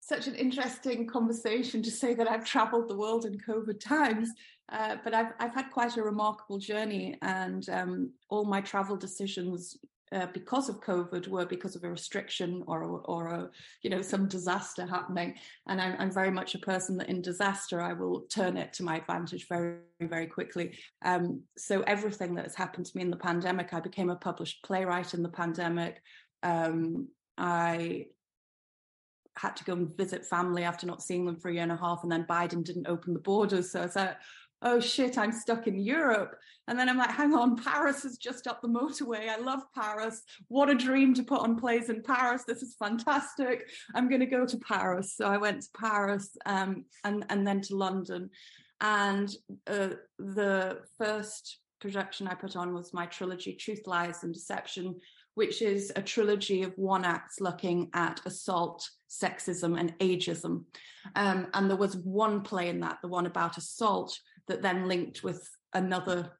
Such 0.00 0.26
an 0.28 0.34
interesting 0.34 1.06
conversation 1.06 1.82
to 1.82 1.90
say 1.90 2.14
that 2.14 2.30
I've 2.30 2.44
travelled 2.44 2.88
the 2.88 2.96
world 2.96 3.24
in 3.24 3.38
COVID 3.38 3.80
times. 3.80 4.30
Uh, 4.70 4.96
but 5.04 5.14
I've 5.14 5.32
I've 5.38 5.54
had 5.54 5.70
quite 5.70 5.96
a 5.96 6.02
remarkable 6.02 6.58
journey, 6.58 7.16
and 7.22 7.68
um, 7.68 8.10
all 8.28 8.44
my 8.44 8.60
travel 8.60 8.96
decisions 8.96 9.76
uh, 10.12 10.26
because 10.32 10.68
of 10.68 10.80
COVID 10.80 11.28
were 11.28 11.46
because 11.46 11.76
of 11.76 11.84
a 11.84 11.90
restriction 11.90 12.62
or 12.66 12.82
or 13.04 13.28
a 13.28 13.50
you 13.82 13.90
know 13.90 14.02
some 14.02 14.28
disaster 14.28 14.86
happening. 14.86 15.34
And 15.68 15.80
I'm, 15.80 15.96
I'm 15.98 16.12
very 16.12 16.30
much 16.30 16.54
a 16.54 16.60
person 16.60 16.96
that 16.98 17.08
in 17.08 17.22
disaster 17.22 17.80
I 17.80 17.92
will 17.92 18.22
turn 18.22 18.56
it 18.56 18.72
to 18.74 18.82
my 18.82 18.98
advantage 18.98 19.48
very 19.48 19.76
very 20.00 20.26
quickly. 20.26 20.76
Um, 21.04 21.42
so 21.56 21.82
everything 21.82 22.34
that 22.34 22.44
has 22.44 22.54
happened 22.54 22.86
to 22.86 22.96
me 22.96 23.02
in 23.02 23.10
the 23.10 23.16
pandemic, 23.16 23.72
I 23.72 23.80
became 23.80 24.10
a 24.10 24.16
published 24.16 24.62
playwright 24.64 25.14
in 25.14 25.22
the 25.22 25.28
pandemic. 25.28 26.00
Um, 26.42 27.08
I 27.38 28.06
had 29.36 29.54
to 29.56 29.64
go 29.64 29.74
and 29.74 29.96
visit 29.96 30.24
family 30.24 30.64
after 30.64 30.86
not 30.86 31.02
seeing 31.02 31.26
them 31.26 31.36
for 31.36 31.50
a 31.50 31.52
year 31.52 31.62
and 31.62 31.72
a 31.72 31.76
half, 31.76 32.02
and 32.02 32.10
then 32.10 32.24
Biden 32.24 32.64
didn't 32.64 32.88
open 32.88 33.12
the 33.12 33.20
borders, 33.20 33.70
so 33.72 33.82
I 33.82 34.16
oh 34.62 34.80
shit, 34.80 35.18
I'm 35.18 35.32
stuck 35.32 35.66
in 35.66 35.78
Europe. 35.78 36.36
And 36.68 36.78
then 36.78 36.88
I'm 36.88 36.98
like, 36.98 37.10
hang 37.10 37.34
on, 37.34 37.56
Paris 37.56 38.04
is 38.04 38.18
just 38.18 38.46
up 38.46 38.60
the 38.60 38.68
motorway. 38.68 39.28
I 39.28 39.38
love 39.38 39.62
Paris. 39.74 40.22
What 40.48 40.68
a 40.68 40.74
dream 40.74 41.14
to 41.14 41.22
put 41.22 41.40
on 41.40 41.56
plays 41.56 41.90
in 41.90 42.02
Paris. 42.02 42.42
This 42.44 42.62
is 42.62 42.74
fantastic. 42.78 43.68
I'm 43.94 44.08
going 44.08 44.20
to 44.20 44.26
go 44.26 44.44
to 44.44 44.58
Paris. 44.58 45.14
So 45.16 45.26
I 45.26 45.36
went 45.36 45.62
to 45.62 45.68
Paris 45.78 46.36
um, 46.44 46.84
and, 47.04 47.24
and 47.28 47.46
then 47.46 47.60
to 47.62 47.76
London. 47.76 48.30
And 48.80 49.32
uh, 49.68 49.90
the 50.18 50.80
first 50.98 51.58
production 51.80 52.26
I 52.26 52.34
put 52.34 52.56
on 52.56 52.74
was 52.74 52.92
my 52.92 53.06
trilogy, 53.06 53.54
Truth, 53.54 53.82
Lies, 53.86 54.24
and 54.24 54.34
Deception, 54.34 54.96
which 55.34 55.62
is 55.62 55.92
a 55.94 56.02
trilogy 56.02 56.62
of 56.62 56.72
one 56.76 57.04
acts 57.04 57.40
looking 57.40 57.90
at 57.94 58.20
assault, 58.24 58.88
sexism, 59.08 59.78
and 59.78 59.96
ageism. 59.98 60.64
Um, 61.14 61.46
and 61.54 61.70
there 61.70 61.76
was 61.76 61.96
one 61.96 62.40
play 62.40 62.68
in 62.68 62.80
that, 62.80 62.98
the 63.02 63.08
one 63.08 63.26
about 63.26 63.56
assault, 63.56 64.18
that 64.48 64.62
then 64.62 64.88
linked 64.88 65.22
with 65.22 65.48
another 65.72 66.32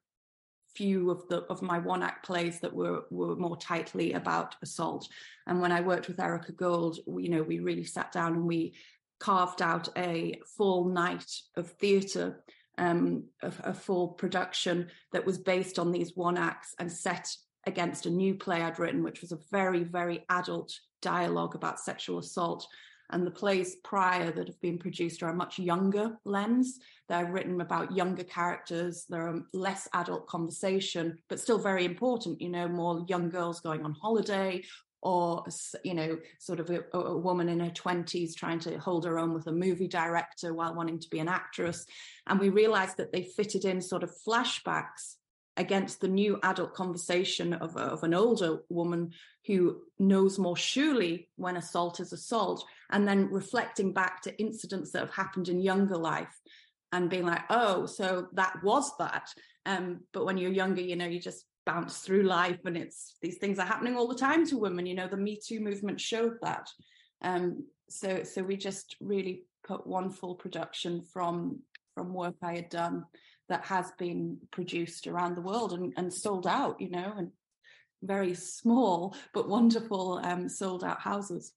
few 0.75 1.09
of 1.09 1.27
the 1.27 1.37
of 1.49 1.61
my 1.61 1.79
one 1.79 2.03
act 2.03 2.25
plays 2.25 2.59
that 2.59 2.73
were 2.73 3.05
were 3.09 3.35
more 3.35 3.57
tightly 3.57 4.13
about 4.13 4.55
assault 4.61 5.07
and 5.47 5.59
when 5.59 5.71
i 5.71 5.81
worked 5.81 6.07
with 6.07 6.19
erica 6.19 6.51
gold 6.51 6.99
we, 7.07 7.23
you 7.23 7.29
know 7.29 7.41
we 7.41 7.59
really 7.59 7.83
sat 7.83 8.11
down 8.11 8.33
and 8.33 8.45
we 8.45 8.75
carved 9.19 9.63
out 9.63 9.89
a 9.97 10.39
full 10.55 10.85
night 10.85 11.31
of 11.55 11.71
theatre 11.71 12.43
um, 12.77 13.23
a, 13.41 13.51
a, 13.63 13.73
full 13.73 14.09
production 14.09 14.87
that 15.11 15.25
was 15.25 15.37
based 15.39 15.79
on 15.79 15.91
these 15.91 16.15
one 16.15 16.37
acts 16.37 16.75
and 16.77 16.91
set 16.91 17.27
against 17.65 18.05
a 18.05 18.09
new 18.09 18.35
play 18.35 18.61
I'd 18.61 18.79
written, 18.79 19.03
which 19.03 19.21
was 19.21 19.31
a 19.31 19.39
very, 19.51 19.83
very 19.83 20.25
adult 20.29 20.73
dialogue 21.01 21.55
about 21.55 21.79
sexual 21.79 22.19
assault. 22.19 22.67
And 23.09 23.25
the 23.25 23.31
plays 23.31 23.77
prior 23.83 24.31
that 24.31 24.47
have 24.47 24.59
been 24.59 24.77
produced 24.77 25.23
are 25.23 25.29
a 25.29 25.33
much 25.35 25.59
younger 25.59 26.17
lens. 26.25 26.79
They're 27.07 27.31
written 27.31 27.61
about 27.61 27.95
younger 27.95 28.23
characters. 28.23 29.05
There 29.09 29.27
are 29.27 29.41
less 29.53 29.87
adult 29.93 30.27
conversation, 30.27 31.17
but 31.29 31.39
still 31.39 31.57
very 31.57 31.85
important. 31.85 32.41
You 32.41 32.49
know, 32.49 32.67
more 32.67 33.05
young 33.07 33.29
girls 33.29 33.61
going 33.61 33.85
on 33.85 33.93
holiday, 33.93 34.63
or 35.01 35.45
you 35.83 35.93
know, 35.93 36.17
sort 36.39 36.59
of 36.59 36.69
a, 36.69 36.81
a 36.93 37.17
woman 37.17 37.47
in 37.47 37.59
her 37.61 37.69
twenties 37.69 38.35
trying 38.35 38.59
to 38.59 38.77
hold 38.77 39.05
her 39.05 39.17
own 39.17 39.33
with 39.33 39.47
a 39.47 39.51
movie 39.53 39.87
director 39.87 40.53
while 40.53 40.75
wanting 40.75 40.99
to 40.99 41.09
be 41.09 41.19
an 41.19 41.29
actress. 41.29 41.85
And 42.25 42.39
we 42.39 42.49
realised 42.49 42.97
that 42.97 43.13
they 43.13 43.23
fitted 43.23 43.63
in 43.63 43.79
sort 43.79 44.03
of 44.03 44.11
flashbacks 44.27 45.15
against 45.57 45.99
the 45.99 46.07
new 46.07 46.39
adult 46.43 46.73
conversation 46.73 47.53
of, 47.53 47.75
of 47.75 48.03
an 48.03 48.13
older 48.13 48.59
woman 48.69 49.11
who 49.45 49.81
knows 49.99 50.37
more 50.37 50.55
surely 50.55 51.29
when 51.35 51.57
assault 51.57 51.99
is 51.99 52.13
assault, 52.13 52.63
and 52.91 53.07
then 53.07 53.31
reflecting 53.31 53.91
back 53.91 54.21
to 54.21 54.39
incidents 54.39 54.91
that 54.91 54.99
have 54.99 55.13
happened 55.13 55.49
in 55.49 55.59
younger 55.59 55.97
life 55.97 56.39
and 56.91 57.09
being 57.09 57.25
like, 57.25 57.41
oh, 57.49 57.85
so 57.85 58.27
that 58.33 58.63
was 58.63 58.91
that. 58.97 59.33
Um, 59.65 60.01
but 60.13 60.25
when 60.25 60.37
you're 60.37 60.51
younger, 60.51 60.81
you 60.81 60.95
know, 60.95 61.07
you 61.07 61.19
just 61.19 61.45
bounce 61.65 61.99
through 61.99 62.23
life 62.23 62.59
and 62.63 62.77
it's 62.77 63.17
these 63.21 63.37
things 63.37 63.59
are 63.59 63.65
happening 63.65 63.97
all 63.97 64.07
the 64.07 64.15
time 64.15 64.45
to 64.47 64.57
women. 64.57 64.85
You 64.85 64.95
know, 64.95 65.07
the 65.07 65.17
Me 65.17 65.37
Too 65.43 65.59
movement 65.59 65.99
showed 65.99 66.35
that. 66.41 66.69
Um, 67.21 67.65
so 67.89 68.23
so 68.23 68.43
we 68.43 68.55
just 68.55 68.95
really 69.01 69.43
put 69.65 69.85
one 69.85 70.09
full 70.09 70.35
production 70.35 71.01
from 71.01 71.59
from 71.93 72.13
work 72.13 72.35
I 72.41 72.55
had 72.55 72.69
done 72.69 73.05
that 73.49 73.65
has 73.65 73.91
been 73.97 74.37
produced 74.51 75.07
around 75.07 75.35
the 75.35 75.41
world 75.41 75.73
and, 75.73 75.93
and 75.97 76.13
sold 76.13 76.47
out, 76.47 76.79
you 76.81 76.89
know, 76.89 77.13
and 77.17 77.31
very 78.03 78.33
small 78.33 79.15
but 79.33 79.49
wonderful 79.49 80.19
um, 80.23 80.47
sold 80.49 80.83
out 80.83 80.99
houses. 80.99 81.53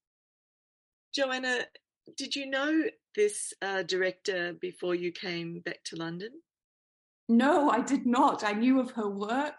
Joanna, 1.14 1.60
did 2.16 2.36
you 2.36 2.48
know 2.48 2.84
this 3.16 3.52
uh, 3.62 3.82
director 3.82 4.54
before 4.60 4.94
you 4.94 5.12
came 5.12 5.60
back 5.60 5.82
to 5.84 5.96
London? 5.96 6.30
No, 7.28 7.70
I 7.70 7.80
did 7.80 8.06
not. 8.06 8.44
I 8.44 8.52
knew 8.52 8.80
of 8.80 8.90
her 8.92 9.08
work, 9.08 9.54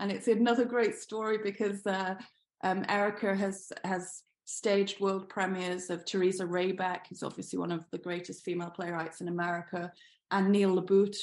and 0.00 0.10
it's 0.10 0.28
another 0.28 0.64
great 0.64 0.96
story 0.96 1.38
because 1.42 1.86
uh, 1.86 2.14
um, 2.64 2.84
Erica 2.88 3.34
has 3.36 3.72
has 3.84 4.22
staged 4.44 5.00
world 5.00 5.28
premieres 5.28 5.88
of 5.88 6.04
Theresa 6.04 6.44
Rebeck, 6.44 7.06
who's 7.08 7.22
obviously 7.22 7.58
one 7.58 7.72
of 7.72 7.84
the 7.90 7.98
greatest 7.98 8.44
female 8.44 8.70
playwrights 8.70 9.20
in 9.20 9.28
America, 9.28 9.92
and 10.30 10.50
Neil 10.50 10.80
LaBute, 10.80 11.16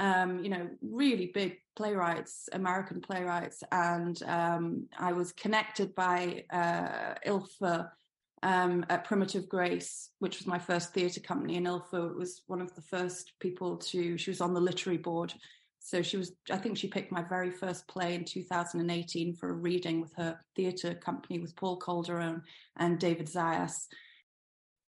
um, 0.00 0.42
you 0.42 0.48
know, 0.48 0.68
really 0.80 1.26
big 1.26 1.58
playwrights, 1.76 2.48
American 2.52 3.02
playwrights. 3.02 3.62
And 3.70 4.20
um, 4.24 4.88
I 4.98 5.12
was 5.12 5.32
connected 5.32 5.94
by 5.94 6.44
uh, 6.50 7.14
Ilfa 7.26 7.90
um, 8.42 8.86
at 8.88 9.04
Primitive 9.04 9.46
Grace, 9.46 10.08
which 10.18 10.38
was 10.38 10.46
my 10.46 10.58
first 10.58 10.94
theatre 10.94 11.20
company. 11.20 11.58
And 11.58 11.66
Ilfa 11.66 12.16
was 12.16 12.42
one 12.46 12.62
of 12.62 12.74
the 12.74 12.80
first 12.80 13.34
people 13.40 13.76
to, 13.76 14.16
she 14.16 14.30
was 14.30 14.40
on 14.40 14.54
the 14.54 14.60
literary 14.60 14.96
board. 14.96 15.34
So 15.80 16.00
she 16.00 16.16
was, 16.16 16.32
I 16.50 16.56
think 16.56 16.78
she 16.78 16.88
picked 16.88 17.12
my 17.12 17.22
very 17.22 17.50
first 17.50 17.86
play 17.86 18.14
in 18.14 18.24
2018 18.24 19.34
for 19.34 19.50
a 19.50 19.52
reading 19.52 20.00
with 20.00 20.14
her 20.16 20.40
theatre 20.56 20.94
company 20.94 21.38
with 21.38 21.56
Paul 21.56 21.78
Calderone 21.78 22.40
and 22.78 22.98
David 22.98 23.26
Zayas 23.26 23.86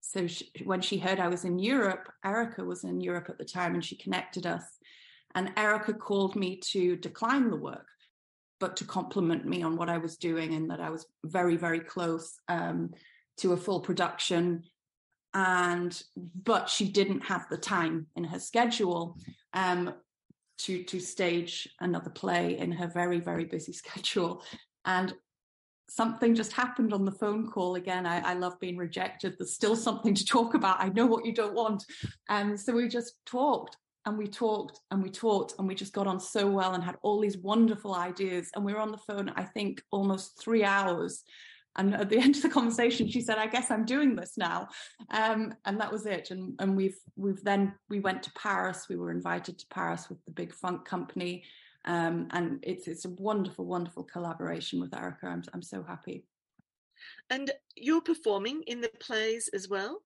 so 0.02 0.28
she, 0.28 0.52
when 0.66 0.82
she 0.82 0.98
heard 0.98 1.20
I 1.20 1.30
was 1.30 1.46
in 1.46 1.60
Europe, 1.60 2.12
Erica 2.26 2.64
was 2.64 2.84
in 2.84 3.00
Europe 3.00 3.28
at 3.30 3.38
the 3.38 3.46
time 3.46 3.76
and 3.76 3.86
she 3.86 3.96
connected 3.96 4.46
us. 4.46 4.64
And 5.36 5.52
Erica 5.58 5.94
called 5.94 6.36
me 6.36 6.58
to 6.72 6.96
decline 6.98 7.50
the 7.50 7.58
work, 7.58 7.88
but 8.60 8.76
to 8.78 8.86
compliment 8.86 9.46
me 9.46 9.64
on 9.64 9.76
what 9.76 9.90
I 9.90 9.98
was 9.98 10.18
doing 10.18 10.54
and 10.54 10.70
that 10.70 10.80
I 10.80 10.90
was 10.90 11.06
very, 11.26 11.56
very 11.58 11.80
close 11.80 12.40
um, 12.48 12.92
to 13.38 13.54
a 13.54 13.58
full 13.58 13.80
production. 13.80 14.64
And 15.34 16.02
but 16.44 16.70
she 16.70 16.90
didn't 16.90 17.22
have 17.22 17.46
the 17.50 17.58
time 17.58 18.08
in 18.16 18.26
her 18.26 18.40
schedule 18.40 19.18
um, 19.54 19.94
to 20.60 20.84
to 20.84 21.00
stage 21.00 21.70
another 21.80 22.10
play 22.10 22.58
in 22.58 22.72
her 22.72 22.88
very, 22.88 23.20
very 23.20 23.46
busy 23.46 23.74
schedule. 23.84 24.44
And 24.86 25.14
something 25.92 26.34
just 26.34 26.54
happened 26.54 26.94
on 26.94 27.04
the 27.04 27.12
phone 27.12 27.50
call 27.50 27.76
again. 27.76 28.06
I, 28.06 28.32
I, 28.32 28.34
love 28.34 28.58
being 28.62 28.78
rejected. 28.78 29.36
There's 29.38 29.54
still 29.54 29.76
something 29.76 30.14
to 30.16 30.26
talk 30.26 30.54
about. 30.54 30.80
I 30.80 30.88
know 30.88 31.06
what 31.06 31.26
you 31.26 31.34
don't 31.34 31.54
want. 31.54 31.84
And 32.30 32.58
so 32.58 32.74
we 32.74 32.88
just 32.88 33.16
talked 33.26 33.76
and 34.06 34.18
we 34.18 34.28
talked 34.28 34.80
and 34.92 35.02
we 35.02 35.10
talked 35.10 35.54
and 35.60 35.68
we 35.68 35.76
just 35.76 35.94
got 35.94 36.08
on 36.08 36.20
so 36.20 36.48
well 36.48 36.74
and 36.74 36.84
had 36.84 36.98
all 37.02 37.20
these 37.20 37.38
wonderful 37.38 37.96
ideas 37.96 38.50
and 38.56 38.66
we 38.66 38.74
were 38.74 38.80
on 38.80 38.92
the 38.92 38.98
phone 38.98 39.32
i 39.36 39.44
think 39.44 39.82
almost 39.92 40.42
three 40.42 40.64
hours 40.64 41.24
and 41.78 41.94
at 41.94 42.10
the 42.10 42.18
end 42.20 42.36
of 42.36 42.42
the 42.42 42.50
conversation 42.50 43.08
she 43.08 43.22
said 43.22 43.38
i 43.38 43.48
guess 43.48 43.72
i'm 43.72 43.86
doing 43.86 44.16
this 44.16 44.38
now 44.38 44.68
um, 45.12 45.54
and 45.66 45.80
that 45.80 45.92
was 45.92 46.06
it 46.06 46.32
and, 46.32 46.54
and 46.60 46.76
we've 46.76 46.98
we've 47.16 47.44
then 47.44 47.74
we 47.90 48.00
went 48.00 48.24
to 48.24 48.32
paris 48.34 48.88
we 48.90 48.96
were 48.96 49.12
invited 49.12 49.58
to 49.58 49.66
paris 49.70 50.10
with 50.10 50.24
the 50.26 50.32
big 50.32 50.54
funk 50.54 50.86
company 50.86 51.44
um, 51.86 52.28
and 52.32 52.60
it's 52.64 52.88
it's 52.88 53.06
a 53.06 53.10
wonderful, 53.10 53.66
wonderful 53.66 54.04
collaboration 54.04 54.80
with 54.80 54.96
Erica. 54.96 55.28
I'm 55.28 55.44
I'm 55.54 55.62
so 55.62 55.84
happy. 55.84 56.26
And 57.30 57.52
you're 57.76 58.02
performing 58.02 58.62
in 58.68 58.82
the 58.82 58.92
plays 59.00 59.50
as 59.54 59.68
well? 59.68 60.04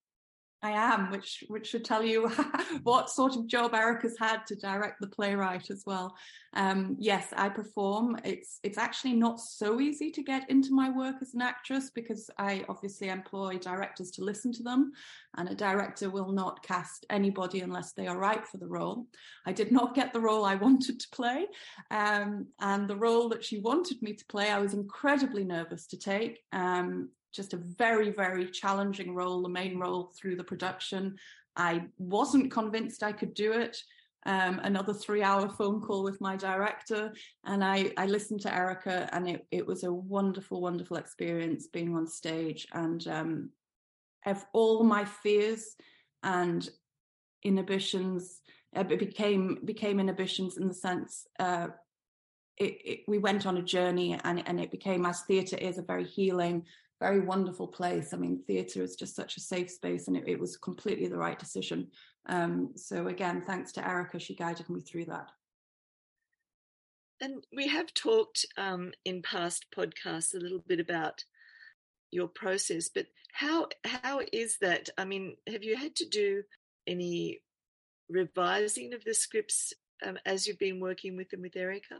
I 0.65 0.71
am, 0.71 1.11
which 1.11 1.43
which 1.47 1.67
should 1.67 1.85
tell 1.85 2.03
you 2.03 2.27
what 2.83 3.11
sort 3.11 3.35
of 3.35 3.45
job 3.45 3.75
Erica's 3.75 4.17
had 4.17 4.47
to 4.47 4.55
direct 4.55 4.99
the 4.99 5.07
playwright 5.07 5.69
as 5.69 5.83
well. 5.85 6.15
Um, 6.53 6.95
yes, 6.97 7.27
I 7.37 7.49
perform. 7.49 8.17
It's 8.23 8.59
it's 8.63 8.79
actually 8.79 9.13
not 9.13 9.39
so 9.39 9.79
easy 9.79 10.09
to 10.09 10.23
get 10.23 10.49
into 10.49 10.73
my 10.73 10.89
work 10.89 11.17
as 11.21 11.35
an 11.35 11.41
actress 11.41 11.91
because 11.93 12.31
I 12.39 12.65
obviously 12.67 13.09
employ 13.09 13.59
directors 13.59 14.09
to 14.11 14.23
listen 14.23 14.51
to 14.53 14.63
them, 14.63 14.91
and 15.37 15.49
a 15.49 15.55
director 15.55 16.09
will 16.09 16.31
not 16.31 16.63
cast 16.63 17.05
anybody 17.11 17.59
unless 17.61 17.93
they 17.93 18.07
are 18.07 18.17
right 18.17 18.45
for 18.47 18.57
the 18.57 18.67
role. 18.67 19.05
I 19.45 19.53
did 19.53 19.71
not 19.71 19.93
get 19.93 20.13
the 20.13 20.21
role 20.21 20.45
I 20.45 20.55
wanted 20.65 20.99
to 20.99 21.09
play, 21.11 21.45
um, 21.91 22.47
and 22.59 22.87
the 22.87 22.97
role 22.97 23.29
that 23.29 23.43
she 23.43 23.59
wanted 23.59 24.01
me 24.01 24.13
to 24.13 24.25
play, 24.25 24.49
I 24.49 24.59
was 24.59 24.73
incredibly 24.73 25.43
nervous 25.43 25.85
to 25.87 25.97
take. 25.97 26.39
Um, 26.51 27.09
just 27.35 27.53
a 27.53 27.57
very, 27.57 28.11
very 28.11 28.49
challenging 28.49 29.13
role, 29.13 29.41
the 29.41 29.49
main 29.49 29.77
role 29.77 30.11
through 30.15 30.35
the 30.35 30.43
production. 30.43 31.17
I 31.55 31.85
wasn't 31.97 32.51
convinced 32.51 33.03
I 33.03 33.11
could 33.11 33.33
do 33.33 33.53
it. 33.53 33.77
Um, 34.27 34.59
another 34.63 34.93
three 34.93 35.21
hour 35.21 35.47
phone 35.47 35.81
call 35.81 36.03
with 36.03 36.19
my 36.19 36.35
director. 36.35 37.13
And 37.45 37.63
I, 37.63 37.91
I 37.97 38.07
listened 38.07 38.41
to 38.41 38.53
Erica, 38.53 39.07
and 39.13 39.29
it, 39.29 39.45
it 39.51 39.65
was 39.65 39.83
a 39.83 39.93
wonderful, 39.93 40.61
wonderful 40.61 40.97
experience 40.97 41.67
being 41.67 41.95
on 41.95 42.07
stage. 42.07 42.67
And 42.73 43.07
um, 43.07 43.49
all 44.53 44.83
my 44.83 45.05
fears 45.05 45.75
and 46.23 46.67
inhibitions 47.43 48.41
uh, 48.75 48.83
became 48.83 49.59
became 49.63 49.99
inhibitions 49.99 50.57
in 50.57 50.67
the 50.67 50.73
sense 50.73 51.27
uh, 51.39 51.67
it, 52.57 52.77
it, 52.85 52.99
we 53.07 53.17
went 53.17 53.45
on 53.45 53.57
a 53.57 53.61
journey 53.61 54.19
and, 54.23 54.43
and 54.47 54.59
it 54.59 54.71
became 54.71 55.05
as 55.05 55.21
theatre 55.21 55.57
is 55.57 55.77
a 55.77 55.83
very 55.83 56.05
healing 56.05 56.63
very 56.99 57.19
wonderful 57.19 57.67
place. 57.67 58.13
I 58.13 58.17
mean, 58.17 58.43
theatre 58.47 58.81
is 58.81 58.95
just 58.95 59.15
such 59.15 59.37
a 59.37 59.41
safe 59.41 59.69
space, 59.69 60.07
and 60.07 60.15
it, 60.15 60.23
it 60.27 60.39
was 60.39 60.57
completely 60.57 61.07
the 61.07 61.17
right 61.17 61.37
decision. 61.37 61.87
Um, 62.27 62.71
so 62.75 63.07
again, 63.07 63.43
thanks 63.45 63.71
to 63.73 63.87
Erica, 63.87 64.19
she 64.19 64.35
guided 64.35 64.69
me 64.69 64.81
through 64.81 65.05
that. 65.05 65.29
And 67.21 67.45
we 67.55 67.67
have 67.67 67.93
talked 67.93 68.45
um, 68.57 68.91
in 69.05 69.21
past 69.21 69.67
podcasts 69.75 70.33
a 70.33 70.39
little 70.39 70.63
bit 70.67 70.79
about 70.79 71.23
your 72.11 72.27
process, 72.27 72.89
but 72.93 73.07
how 73.33 73.67
how 73.83 74.21
is 74.31 74.57
that? 74.61 74.89
I 74.97 75.05
mean, 75.05 75.35
have 75.47 75.63
you 75.63 75.75
had 75.75 75.95
to 75.97 76.07
do 76.07 76.43
any 76.87 77.41
revising 78.09 78.93
of 78.93 79.03
the 79.03 79.13
scripts 79.13 79.73
um, 80.05 80.17
as 80.25 80.47
you've 80.47 80.59
been 80.59 80.79
working 80.79 81.17
with 81.17 81.29
them 81.29 81.41
with 81.41 81.55
Erica? 81.55 81.95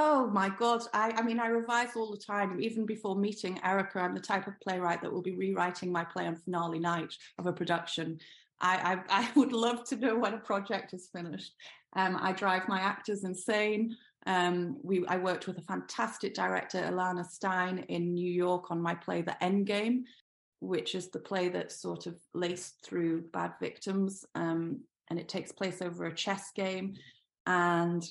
Oh 0.00 0.28
my 0.28 0.48
God. 0.48 0.82
I, 0.94 1.10
I 1.10 1.22
mean, 1.22 1.40
I 1.40 1.48
revise 1.48 1.96
all 1.96 2.12
the 2.12 2.16
time. 2.16 2.60
Even 2.60 2.86
before 2.86 3.16
meeting 3.16 3.58
Erica, 3.64 3.98
I'm 3.98 4.14
the 4.14 4.20
type 4.20 4.46
of 4.46 4.54
playwright 4.60 5.02
that 5.02 5.12
will 5.12 5.22
be 5.22 5.34
rewriting 5.34 5.90
my 5.90 6.04
play 6.04 6.24
on 6.28 6.36
finale 6.36 6.78
night 6.78 7.12
of 7.36 7.46
a 7.46 7.52
production. 7.52 8.20
I, 8.60 9.00
I, 9.10 9.22
I 9.22 9.30
would 9.34 9.52
love 9.52 9.82
to 9.88 9.96
know 9.96 10.16
when 10.16 10.34
a 10.34 10.38
project 10.38 10.94
is 10.94 11.08
finished. 11.12 11.52
Um, 11.96 12.16
I 12.20 12.30
drive 12.30 12.68
my 12.68 12.78
actors 12.78 13.24
insane. 13.24 13.96
Um, 14.24 14.76
we, 14.84 15.04
I 15.08 15.16
worked 15.16 15.48
with 15.48 15.58
a 15.58 15.62
fantastic 15.62 16.32
director, 16.32 16.78
Ilana 16.78 17.26
Stein, 17.28 17.84
in 17.88 18.14
New 18.14 18.32
York 18.32 18.70
on 18.70 18.80
my 18.80 18.94
play, 18.94 19.22
The 19.22 19.36
Endgame, 19.42 20.04
which 20.60 20.94
is 20.94 21.08
the 21.08 21.18
play 21.18 21.48
that's 21.48 21.82
sort 21.82 22.06
of 22.06 22.14
laced 22.34 22.84
through 22.84 23.22
bad 23.32 23.54
victims. 23.60 24.24
Um, 24.36 24.78
and 25.10 25.18
it 25.18 25.28
takes 25.28 25.50
place 25.50 25.82
over 25.82 26.04
a 26.04 26.14
chess 26.14 26.52
game. 26.54 26.94
And 27.48 28.08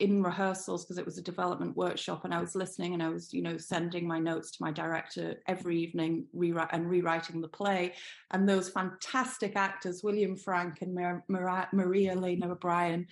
in 0.00 0.22
rehearsals 0.22 0.84
because 0.84 0.98
it 0.98 1.06
was 1.06 1.18
a 1.18 1.22
development 1.22 1.76
workshop 1.76 2.24
and 2.24 2.34
I 2.34 2.40
was 2.40 2.56
listening 2.56 2.94
and 2.94 3.02
I 3.02 3.10
was, 3.10 3.32
you 3.32 3.42
know, 3.42 3.56
sending 3.56 4.06
my 4.06 4.18
notes 4.18 4.50
to 4.52 4.62
my 4.62 4.72
director 4.72 5.36
every 5.46 5.78
evening 5.78 6.26
rewrite 6.32 6.70
and 6.72 6.88
rewriting 6.88 7.40
the 7.40 7.48
play. 7.48 7.92
And 8.32 8.48
those 8.48 8.68
fantastic 8.68 9.54
actors, 9.54 10.02
William 10.02 10.36
Frank 10.36 10.82
and 10.82 10.94
Mar- 10.94 11.68
Maria 11.72 12.12
Elena 12.12 12.50
O'Brien, 12.50 13.06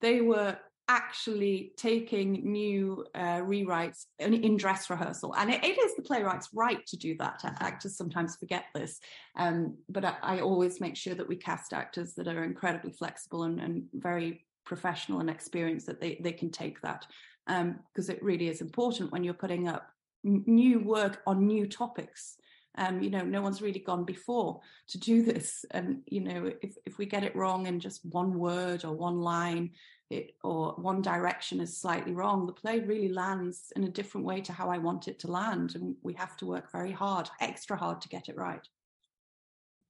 they 0.00 0.20
were 0.20 0.56
actually 0.88 1.72
taking 1.76 2.32
new 2.50 3.04
uh, 3.14 3.40
rewrites 3.40 4.06
in, 4.18 4.32
in, 4.32 4.56
dress 4.56 4.88
rehearsal. 4.88 5.34
And 5.36 5.50
it, 5.50 5.62
it 5.62 5.78
is 5.78 5.94
the 5.96 6.02
playwright's 6.02 6.48
right 6.54 6.84
to 6.86 6.96
do 6.96 7.14
that. 7.18 7.40
Actors 7.60 7.96
sometimes 7.96 8.36
forget 8.36 8.64
this. 8.74 8.98
Um, 9.36 9.76
but 9.90 10.04
I, 10.06 10.16
I, 10.22 10.40
always 10.40 10.80
make 10.80 10.96
sure 10.96 11.14
that 11.14 11.28
we 11.28 11.36
cast 11.36 11.74
actors 11.74 12.14
that 12.14 12.26
are 12.26 12.42
incredibly 12.42 12.92
flexible 12.92 13.42
and, 13.42 13.60
and 13.60 13.84
very 13.92 14.46
professional 14.68 15.20
and 15.20 15.30
experience 15.30 15.86
that 15.86 16.00
they, 16.00 16.20
they 16.20 16.32
can 16.32 16.50
take 16.50 16.80
that 16.82 17.06
because 17.46 18.08
um, 18.08 18.14
it 18.14 18.22
really 18.22 18.48
is 18.48 18.60
important 18.60 19.10
when 19.10 19.24
you're 19.24 19.32
putting 19.32 19.66
up 19.66 19.88
new 20.22 20.78
work 20.80 21.22
on 21.26 21.46
new 21.46 21.66
topics. 21.66 22.36
Um, 22.76 23.02
you 23.02 23.10
know 23.10 23.24
no 23.24 23.42
one's 23.42 23.60
really 23.60 23.80
gone 23.80 24.04
before 24.04 24.60
to 24.88 24.98
do 24.98 25.22
this 25.30 25.64
and 25.72 26.02
you 26.06 26.20
know 26.20 26.52
if, 26.62 26.76
if 26.86 26.96
we 26.96 27.06
get 27.06 27.24
it 27.24 27.34
wrong 27.34 27.66
in 27.66 27.80
just 27.80 28.04
one 28.04 28.38
word 28.38 28.84
or 28.84 28.92
one 28.92 29.20
line 29.20 29.70
it, 30.10 30.36
or 30.44 30.74
one 30.74 31.02
direction 31.02 31.60
is 31.60 31.76
slightly 31.76 32.12
wrong 32.12 32.46
the 32.46 32.52
play 32.52 32.78
really 32.78 33.12
lands 33.12 33.72
in 33.74 33.82
a 33.82 33.88
different 33.88 34.24
way 34.24 34.40
to 34.42 34.52
how 34.52 34.70
i 34.70 34.78
want 34.78 35.08
it 35.08 35.18
to 35.18 35.30
land 35.30 35.74
and 35.74 35.96
we 36.02 36.14
have 36.14 36.36
to 36.36 36.46
work 36.46 36.70
very 36.70 36.92
hard 36.92 37.28
extra 37.40 37.76
hard 37.76 38.00
to 38.00 38.08
get 38.08 38.28
it 38.28 38.36
right 38.36 38.68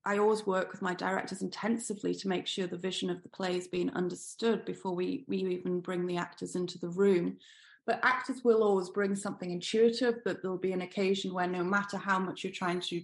I 0.09 0.17
always 0.17 0.47
work 0.47 0.73
with 0.73 0.81
my 0.81 0.95
directors 0.95 1.43
intensively 1.43 2.15
to 2.15 2.29
make 2.29 2.47
sure 2.47 2.67
the 2.67 2.79
vision 2.79 3.11
of 3.11 3.23
the 3.23 3.29
play 3.29 3.59
is 3.59 3.69
being 3.69 3.91
understood 3.91 4.65
before 4.65 4.95
we, 4.95 5.27
we 5.29 5.37
even 5.37 5.81
bring 5.81 6.07
the 6.07 6.17
actors 6.17 6.57
into 6.57 6.79
the 6.79 6.89
room. 6.89 7.37
But 7.87 8.01
actors 8.03 8.43
will 8.43 8.63
always 8.63 8.89
bring 8.89 9.15
something 9.15 9.51
intuitive, 9.51 10.25
but 10.25 10.41
there'll 10.41 10.57
be 10.57 10.73
an 10.73 10.81
occasion 10.81 11.35
where 11.35 11.47
no 11.47 11.63
matter 11.63 11.99
how 11.99 12.19
much 12.19 12.43
you're 12.43 12.55
trying 12.55 12.81
to 12.89 13.03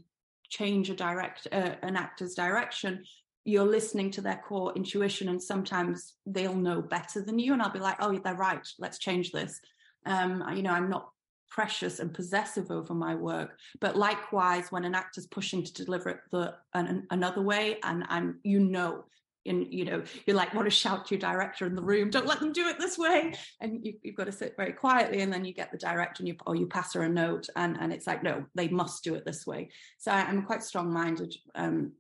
change 0.49 0.88
a 0.88 0.95
direct 0.95 1.47
uh, 1.53 1.75
an 1.83 1.95
actor's 1.95 2.35
direction, 2.35 3.05
you're 3.45 3.67
listening 3.67 4.11
to 4.12 4.23
their 4.23 4.40
core 4.49 4.73
intuition, 4.75 5.29
and 5.29 5.43
sometimes 5.43 6.14
they'll 6.25 6.57
know 6.57 6.81
better 6.81 7.21
than 7.21 7.38
you. 7.38 7.53
And 7.53 7.61
I'll 7.61 7.71
be 7.71 7.81
like, 7.81 7.97
"Oh, 8.01 8.17
they're 8.17 8.35
right. 8.35 8.67
Let's 8.79 8.99
change 8.99 9.31
this." 9.31 9.61
Um, 10.07 10.43
you 10.55 10.62
know, 10.62 10.73
I'm 10.73 10.88
not 10.88 11.11
precious 11.51 12.01
and 12.01 12.13
possessive 12.13 12.71
over 12.71 12.95
my 12.95 13.15
work. 13.15 13.59
But 13.81 13.97
likewise, 13.97 14.73
when 14.73 14.85
an 14.85 14.95
actor's 14.95 15.27
pushing 15.27 15.63
to 15.65 15.73
deliver 15.73 16.11
it 16.11 16.19
the 16.31 16.55
an, 16.75 17.07
another 17.11 17.43
way, 17.43 17.79
and 17.83 18.05
I'm 18.09 18.41
you 18.43 18.61
know. 18.61 19.05
In, 19.47 19.71
you 19.71 19.85
know, 19.85 20.03
you 20.25 20.33
like 20.33 20.55
want 20.55 20.65
to 20.65 20.71
shout 20.71 21.07
to 21.07 21.15
your 21.15 21.21
director 21.21 21.67
in 21.67 21.75
the 21.75 21.83
room, 21.83 22.09
don't 22.09 22.27
let 22.27 22.41
them 22.41 22.51
do 22.51 22.67
it 22.67 22.79
this 22.79 22.97
way. 22.97 23.35
And 23.61 23.85
you, 23.85 23.93
have 24.07 24.15
got 24.15 24.25
to 24.25 24.33
sit 24.33 24.55
very 24.57 24.73
quietly. 24.73 25.21
And 25.21 25.31
then 25.31 25.45
you 25.45 25.53
get 25.53 25.71
the 25.71 25.77
director 25.77 26.23
and 26.23 26.29
you, 26.29 26.37
or 26.47 26.57
you 26.57 26.67
pass 26.67 26.95
her 26.95 27.03
a 27.03 27.09
note 27.11 27.51
and, 27.55 27.77
and 27.79 27.93
it's 27.93 28.07
like, 28.07 28.23
no, 28.23 28.47
they 28.55 28.69
must 28.69 29.05
do 29.05 29.15
it 29.17 29.27
this 29.27 29.47
way. 29.47 29.69
So 29.99 30.13
I, 30.13 30.21
am 30.21 30.45
quite 30.45 30.63
strong 30.63 30.91
minded. 30.91 31.35
Um, 31.55 31.93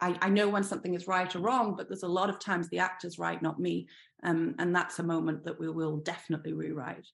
I, 0.00 0.16
I, 0.22 0.28
know 0.28 0.48
when 0.48 0.62
something 0.62 0.94
is 0.94 1.06
right 1.06 1.34
or 1.34 1.40
wrong, 1.40 1.74
but 1.76 1.88
there's 1.88 2.02
a 2.02 2.08
lot 2.08 2.30
of 2.30 2.38
times 2.38 2.68
the 2.68 2.78
actor's 2.78 3.18
right, 3.18 3.40
not 3.40 3.60
me. 3.60 3.88
Um, 4.22 4.54
and 4.58 4.74
that's 4.74 4.98
a 4.98 5.04
moment 5.04 5.44
that 5.44 5.58
we 5.58 5.68
will 5.68 5.98
definitely 5.98 6.52
rewrite. 6.52 7.06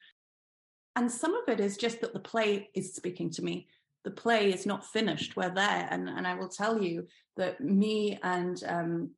And 0.96 1.10
some 1.10 1.34
of 1.34 1.48
it 1.48 1.60
is 1.60 1.76
just 1.76 2.00
that 2.00 2.12
the 2.12 2.18
play 2.18 2.70
is 2.74 2.94
speaking 2.94 3.30
to 3.30 3.42
me. 3.42 3.68
The 4.04 4.10
play 4.10 4.52
is 4.52 4.66
not 4.66 4.84
finished. 4.84 5.36
We're 5.36 5.54
there. 5.54 5.88
And, 5.90 6.08
and 6.08 6.26
I 6.26 6.34
will 6.34 6.48
tell 6.48 6.82
you 6.82 7.06
that 7.36 7.60
me 7.60 8.18
and 8.22 8.62
um, 8.66 9.10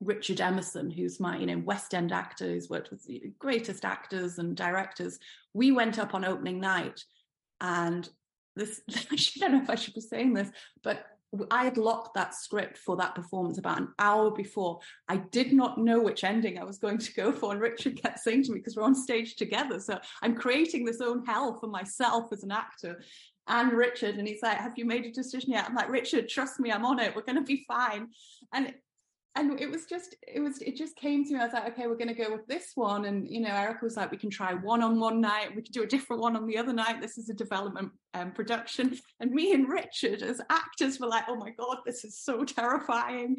Richard 0.00 0.40
Emerson, 0.40 0.90
who's 0.90 1.18
my, 1.18 1.36
you 1.36 1.46
know, 1.46 1.58
West 1.58 1.92
End 1.92 2.12
actor, 2.12 2.46
who's 2.46 2.70
worked 2.70 2.90
with 2.90 3.04
the 3.04 3.32
greatest 3.38 3.84
actors 3.84 4.38
and 4.38 4.56
directors, 4.56 5.18
we 5.54 5.72
went 5.72 5.98
up 5.98 6.14
on 6.14 6.24
opening 6.24 6.60
night 6.60 7.02
and 7.60 8.08
this, 8.54 8.80
I 8.90 9.16
don't 9.40 9.52
know 9.52 9.62
if 9.62 9.70
I 9.70 9.74
should 9.74 9.94
be 9.94 10.00
saying 10.00 10.34
this, 10.34 10.50
but 10.82 11.04
I 11.50 11.64
had 11.64 11.76
locked 11.76 12.14
that 12.14 12.34
script 12.34 12.78
for 12.78 12.96
that 12.96 13.14
performance 13.14 13.58
about 13.58 13.80
an 13.80 13.88
hour 13.98 14.30
before. 14.30 14.80
I 15.08 15.18
did 15.18 15.52
not 15.52 15.78
know 15.78 16.00
which 16.00 16.24
ending 16.24 16.58
I 16.58 16.64
was 16.64 16.78
going 16.78 16.98
to 16.98 17.14
go 17.14 17.32
for. 17.32 17.52
And 17.52 17.60
Richard 17.60 18.00
kept 18.00 18.20
saying 18.20 18.44
to 18.44 18.52
me, 18.52 18.58
because 18.58 18.76
we're 18.76 18.82
on 18.82 18.94
stage 18.94 19.36
together. 19.36 19.78
So 19.78 19.98
I'm 20.22 20.34
creating 20.34 20.84
this 20.84 21.00
own 21.00 21.24
hell 21.26 21.58
for 21.58 21.66
myself 21.66 22.32
as 22.32 22.44
an 22.44 22.50
actor 22.50 23.02
and 23.46 23.72
Richard. 23.72 24.16
And 24.16 24.26
he's 24.26 24.42
like, 24.42 24.58
Have 24.58 24.74
you 24.76 24.86
made 24.86 25.04
a 25.04 25.12
decision 25.12 25.50
yet? 25.50 25.66
I'm 25.68 25.74
like, 25.74 25.90
Richard, 25.90 26.28
trust 26.28 26.60
me, 26.60 26.72
I'm 26.72 26.84
on 26.84 26.98
it. 26.98 27.14
We're 27.14 27.22
going 27.22 27.36
to 27.36 27.42
be 27.42 27.64
fine. 27.68 28.08
And 28.52 28.72
and 29.38 29.60
it 29.60 29.70
was 29.70 29.86
just 29.86 30.16
it 30.26 30.40
was 30.40 30.60
it 30.60 30.76
just 30.76 30.96
came 30.96 31.24
to 31.24 31.32
me. 31.32 31.40
I 31.40 31.44
was 31.44 31.52
like 31.52 31.72
okay 31.72 31.86
we're 31.86 31.96
going 31.96 32.14
to 32.14 32.22
go 32.22 32.32
with 32.32 32.46
this 32.46 32.72
one. 32.74 33.04
And 33.04 33.28
you 33.28 33.40
know 33.40 33.50
erica 33.50 33.84
was 33.84 33.96
like 33.96 34.10
we 34.10 34.16
can 34.16 34.30
try 34.30 34.54
one 34.54 34.82
on 34.82 34.98
one 34.98 35.20
night. 35.20 35.54
We 35.54 35.62
can 35.62 35.72
do 35.72 35.84
a 35.84 35.86
different 35.86 36.22
one 36.22 36.36
on 36.36 36.46
the 36.46 36.58
other 36.58 36.72
night. 36.72 37.00
This 37.00 37.18
is 37.18 37.30
a 37.30 37.34
development 37.34 37.92
um, 38.14 38.32
production. 38.32 38.98
And 39.20 39.32
me 39.32 39.52
and 39.52 39.68
richard 39.68 40.22
as 40.22 40.40
actors 40.50 41.00
were 41.00 41.06
like 41.06 41.24
oh 41.28 41.36
my 41.36 41.50
god 41.50 41.78
this 41.86 42.04
is 42.04 42.18
so 42.18 42.44
terrifying. 42.44 43.36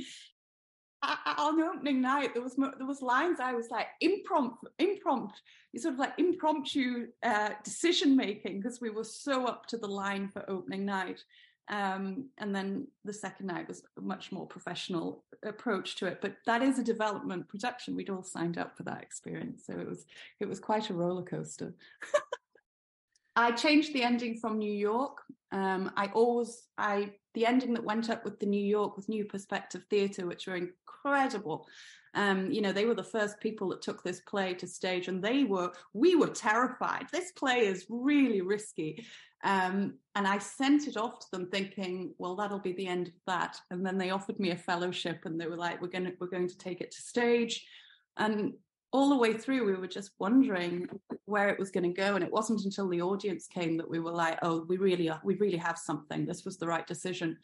On 1.01 1.61
opening 1.61 2.01
night 2.01 2.33
there 2.33 2.43
was 2.43 2.55
there 2.55 2.85
was 2.85 3.01
lines 3.01 3.39
i 3.39 3.53
was 3.53 3.69
like 3.71 3.87
impromptu 4.01 4.67
impromptu 4.79 5.37
sort 5.77 5.93
of 5.93 5.99
like 5.99 6.11
impromptu 6.17 7.07
uh, 7.23 7.51
decision 7.63 8.17
making 8.17 8.59
because 8.59 8.81
we 8.81 8.89
were 8.89 9.05
so 9.05 9.45
up 9.45 9.65
to 9.67 9.77
the 9.77 9.87
line 9.87 10.27
for 10.27 10.43
opening 10.49 10.85
night 10.85 11.23
um, 11.69 12.25
and 12.39 12.55
then 12.55 12.87
the 13.05 13.13
second 13.13 13.45
night 13.45 13.67
was 13.67 13.83
a 13.97 14.01
much 14.01 14.31
more 14.31 14.47
professional 14.47 15.23
approach 15.43 15.95
to 15.97 16.07
it. 16.07 16.19
But 16.21 16.37
that 16.45 16.63
is 16.63 16.79
a 16.79 16.83
development 16.83 17.47
production. 17.47 17.95
We'd 17.95 18.09
all 18.09 18.23
signed 18.23 18.57
up 18.57 18.75
for 18.75 18.83
that 18.83 19.03
experience, 19.03 19.65
so 19.67 19.73
it 19.73 19.87
was 19.87 20.05
it 20.39 20.49
was 20.49 20.59
quite 20.59 20.89
a 20.89 20.93
roller 20.93 21.23
coaster. 21.23 21.75
I 23.39 23.51
changed 23.51 23.93
the 23.93 24.03
ending 24.03 24.35
from 24.35 24.57
New 24.57 24.71
York. 24.71 25.21
Um, 25.51 25.91
I 25.95 26.07
always, 26.07 26.63
I 26.77 27.13
the 27.33 27.45
ending 27.45 27.73
that 27.73 27.83
went 27.83 28.09
up 28.09 28.25
with 28.25 28.39
the 28.39 28.45
New 28.45 28.63
York 28.63 28.97
with 28.97 29.07
New 29.07 29.23
Perspective 29.23 29.83
Theatre, 29.89 30.27
which 30.27 30.45
were 30.45 30.57
incredible. 30.57 31.65
Um, 32.15 32.51
you 32.51 32.61
know, 32.61 32.73
they 32.73 32.85
were 32.85 32.95
the 32.95 33.03
first 33.03 33.39
people 33.39 33.69
that 33.69 33.81
took 33.81 34.03
this 34.03 34.19
play 34.21 34.55
to 34.55 34.67
stage, 34.67 35.07
and 35.07 35.23
they 35.23 35.45
were, 35.45 35.71
we 35.93 36.15
were 36.15 36.27
terrified. 36.27 37.05
This 37.13 37.31
play 37.31 37.59
is 37.67 37.85
really 37.87 38.41
risky. 38.41 39.05
Um, 39.43 39.93
and 40.15 40.27
I 40.27 40.39
sent 40.39 40.87
it 40.89 40.97
off 40.97 41.19
to 41.19 41.27
them 41.31 41.47
thinking, 41.49 42.13
well, 42.17 42.35
that'll 42.35 42.59
be 42.59 42.73
the 42.73 42.87
end 42.87 43.07
of 43.07 43.13
that. 43.27 43.57
And 43.71 43.85
then 43.85 43.97
they 43.97 44.09
offered 44.09 44.37
me 44.37 44.51
a 44.51 44.57
fellowship 44.57 45.21
and 45.23 45.39
they 45.39 45.47
were 45.47 45.55
like, 45.55 45.81
we're 45.81 45.87
going 45.87 46.05
to, 46.05 46.13
we're 46.19 46.27
going 46.27 46.49
to 46.49 46.57
take 46.57 46.81
it 46.81 46.91
to 46.91 47.01
stage. 47.01 47.65
And 48.17 48.55
all 48.91 49.09
the 49.09 49.17
way 49.17 49.33
through, 49.33 49.65
we 49.65 49.73
were 49.73 49.87
just 49.87 50.11
wondering 50.19 50.89
where 51.25 51.49
it 51.49 51.59
was 51.59 51.69
going 51.69 51.83
to 51.83 52.01
go. 52.01 52.15
And 52.15 52.23
it 52.23 52.31
wasn't 52.31 52.65
until 52.65 52.87
the 52.89 53.01
audience 53.01 53.47
came 53.47 53.77
that 53.77 53.89
we 53.89 53.99
were 53.99 54.11
like, 54.11 54.39
oh, 54.41 54.65
we 54.67 54.77
really 54.77 55.09
are, 55.09 55.21
we 55.23 55.35
really 55.35 55.57
have 55.57 55.77
something. 55.77 56.25
This 56.25 56.43
was 56.43 56.57
the 56.57 56.67
right 56.67 56.87
decision. 56.87 57.37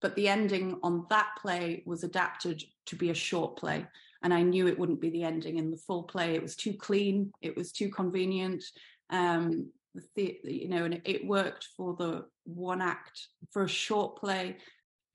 But 0.00 0.16
the 0.16 0.28
ending 0.28 0.78
on 0.82 1.06
that 1.10 1.28
play 1.40 1.82
was 1.86 2.02
adapted 2.02 2.62
to 2.86 2.96
be 2.96 3.10
a 3.10 3.14
short 3.14 3.56
play. 3.56 3.86
And 4.22 4.34
I 4.34 4.42
knew 4.42 4.66
it 4.66 4.78
wouldn't 4.78 5.00
be 5.00 5.10
the 5.10 5.22
ending 5.22 5.58
in 5.58 5.70
the 5.70 5.76
full 5.76 6.02
play. 6.02 6.34
It 6.34 6.42
was 6.42 6.56
too 6.56 6.74
clean, 6.74 7.32
it 7.40 7.56
was 7.56 7.72
too 7.72 7.90
convenient. 7.90 8.64
Um, 9.10 9.70
the, 10.14 10.38
you 10.44 10.68
know, 10.68 10.84
and 10.84 11.00
it 11.04 11.26
worked 11.26 11.68
for 11.76 11.94
the 11.96 12.26
one 12.44 12.80
act 12.80 13.28
for 13.50 13.62
a 13.62 13.68
short 13.68 14.16
play. 14.16 14.56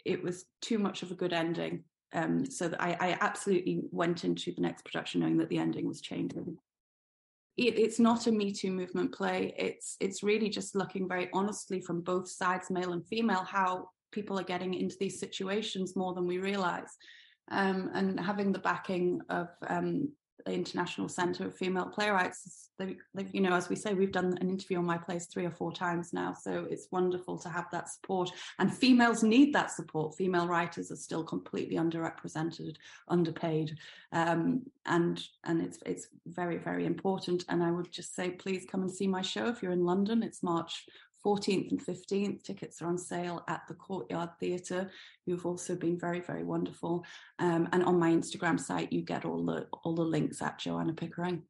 It 0.04 0.24
was 0.24 0.46
too 0.62 0.80
much 0.80 1.02
of 1.02 1.12
a 1.12 1.16
good 1.16 1.34
ending. 1.34 1.84
Um, 2.14 2.46
so 2.46 2.74
I, 2.80 2.96
I, 3.00 3.18
absolutely 3.20 3.82
went 3.92 4.24
into 4.24 4.54
the 4.54 4.62
next 4.62 4.86
production 4.86 5.22
knowing 5.22 5.38
that 5.38 5.50
the 5.50 5.58
ending 5.58 5.88
was 5.88 6.02
changing. 6.02 6.58
It, 7.58 7.78
it's 7.80 8.00
not 8.00 8.28
a 8.28 8.32
Me 8.32 8.52
Too 8.52 8.72
movement 8.72 9.14
play. 9.14 9.54
It's 9.58 9.98
it's 10.00 10.24
really 10.24 10.50
just 10.50 10.76
looking 10.76 11.08
very 11.08 11.30
honestly 11.34 11.82
from 11.82 12.02
both 12.02 12.30
sides, 12.30 12.70
male 12.70 12.94
and 12.94 13.06
female, 13.08 13.44
how 13.44 13.90
people 14.12 14.40
are 14.40 14.44
getting 14.44 14.74
into 14.74 14.96
these 15.00 15.20
situations 15.20 15.96
more 15.96 16.14
than 16.14 16.28
we 16.28 16.38
realize. 16.38 16.96
Um, 17.52 17.92
and 17.94 18.20
having 18.20 18.52
the 18.52 18.60
backing 18.60 19.22
of 19.30 19.50
um, 19.68 20.10
the 20.46 20.54
International 20.54 21.08
Centre 21.08 21.46
of 21.46 21.56
Female 21.56 21.86
Playwrights. 21.86 22.70
They, 22.78 22.98
you 23.32 23.42
know, 23.42 23.54
as 23.54 23.70
we 23.70 23.76
say, 23.76 23.94
we've 23.94 24.12
done 24.12 24.38
an 24.42 24.50
interview 24.50 24.78
on 24.80 24.86
my 24.86 24.98
place 24.98 25.28
three 25.28 25.46
or 25.46 25.52
four 25.52 25.72
times 25.72 26.12
now, 26.12 26.34
so 26.34 26.68
it's 26.70 26.88
wonderful 26.92 27.38
to 27.40 27.50
have 27.50 27.66
that 27.72 27.90
support. 27.90 28.32
And 28.60 28.74
females 28.74 29.24
need 29.24 29.54
that 29.54 29.72
support. 29.72 30.16
Female 30.16 30.48
writers 30.48 30.92
are 30.92 30.98
still 30.98 31.24
completely 31.24 31.78
underrepresented, 31.78 32.76
underpaid, 33.08 33.78
um, 34.12 34.64
and 34.86 35.24
and 35.46 35.62
it's 35.62 35.80
it's 35.86 36.08
very 36.26 36.58
very 36.58 36.86
important. 36.86 37.46
And 37.48 37.64
I 37.64 37.72
would 37.72 37.92
just 37.92 38.14
say, 38.16 38.32
please 38.32 38.66
come 38.70 38.82
and 38.82 38.92
see 38.92 39.08
my 39.08 39.22
show 39.22 39.48
if 39.48 39.64
you're 39.64 39.72
in 39.72 39.86
London. 39.86 40.22
It's 40.22 40.44
March 40.44 40.86
14th 41.26 41.72
and 41.72 41.84
15th. 41.84 42.44
Tickets 42.44 42.82
are 42.82 42.88
on 42.88 42.98
sale 42.98 43.44
at 43.48 43.64
the 43.68 43.74
Courtyard 43.74 44.30
Theatre, 44.40 44.92
who've 45.26 45.46
also 45.46 45.76
been 45.76 45.98
very, 45.98 46.20
very 46.20 46.44
wonderful. 46.44 47.04
Um, 47.40 47.68
and 47.74 47.84
on 47.84 47.98
my 47.98 48.12
Instagram 48.12 48.60
site, 48.60 48.94
you 48.94 49.02
get 49.02 49.26
all 49.26 49.44
the 49.44 49.68
all 49.84 49.96
the 49.96 50.04
links 50.04 50.42
at 50.42 50.60
Joanna 50.60 50.94
Pickering. 50.94 51.44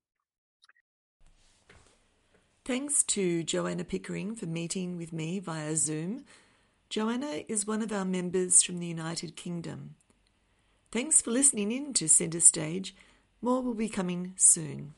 Thanks 2.63 3.03
to 3.03 3.43
Joanna 3.43 3.83
Pickering 3.83 4.35
for 4.35 4.47
meeting 4.47 4.97
with 4.97 5.13
me 5.13 5.39
via 5.39 5.75
Zoom. 5.75 6.25
Joanna 6.89 7.43
is 7.47 7.67
one 7.67 7.81
of 7.81 7.91
our 7.91 8.05
members 8.05 8.63
from 8.63 8.79
the 8.79 8.87
United 8.87 9.35
Kingdom. 9.35 9.95
Thanks 10.91 11.21
for 11.21 11.31
listening 11.31 11.71
in 11.71 11.93
to 11.93 12.07
Centre 12.07 12.39
Stage. 12.39 12.95
More 13.41 13.61
will 13.61 13.73
be 13.73 13.89
coming 13.89 14.33
soon. 14.37 14.93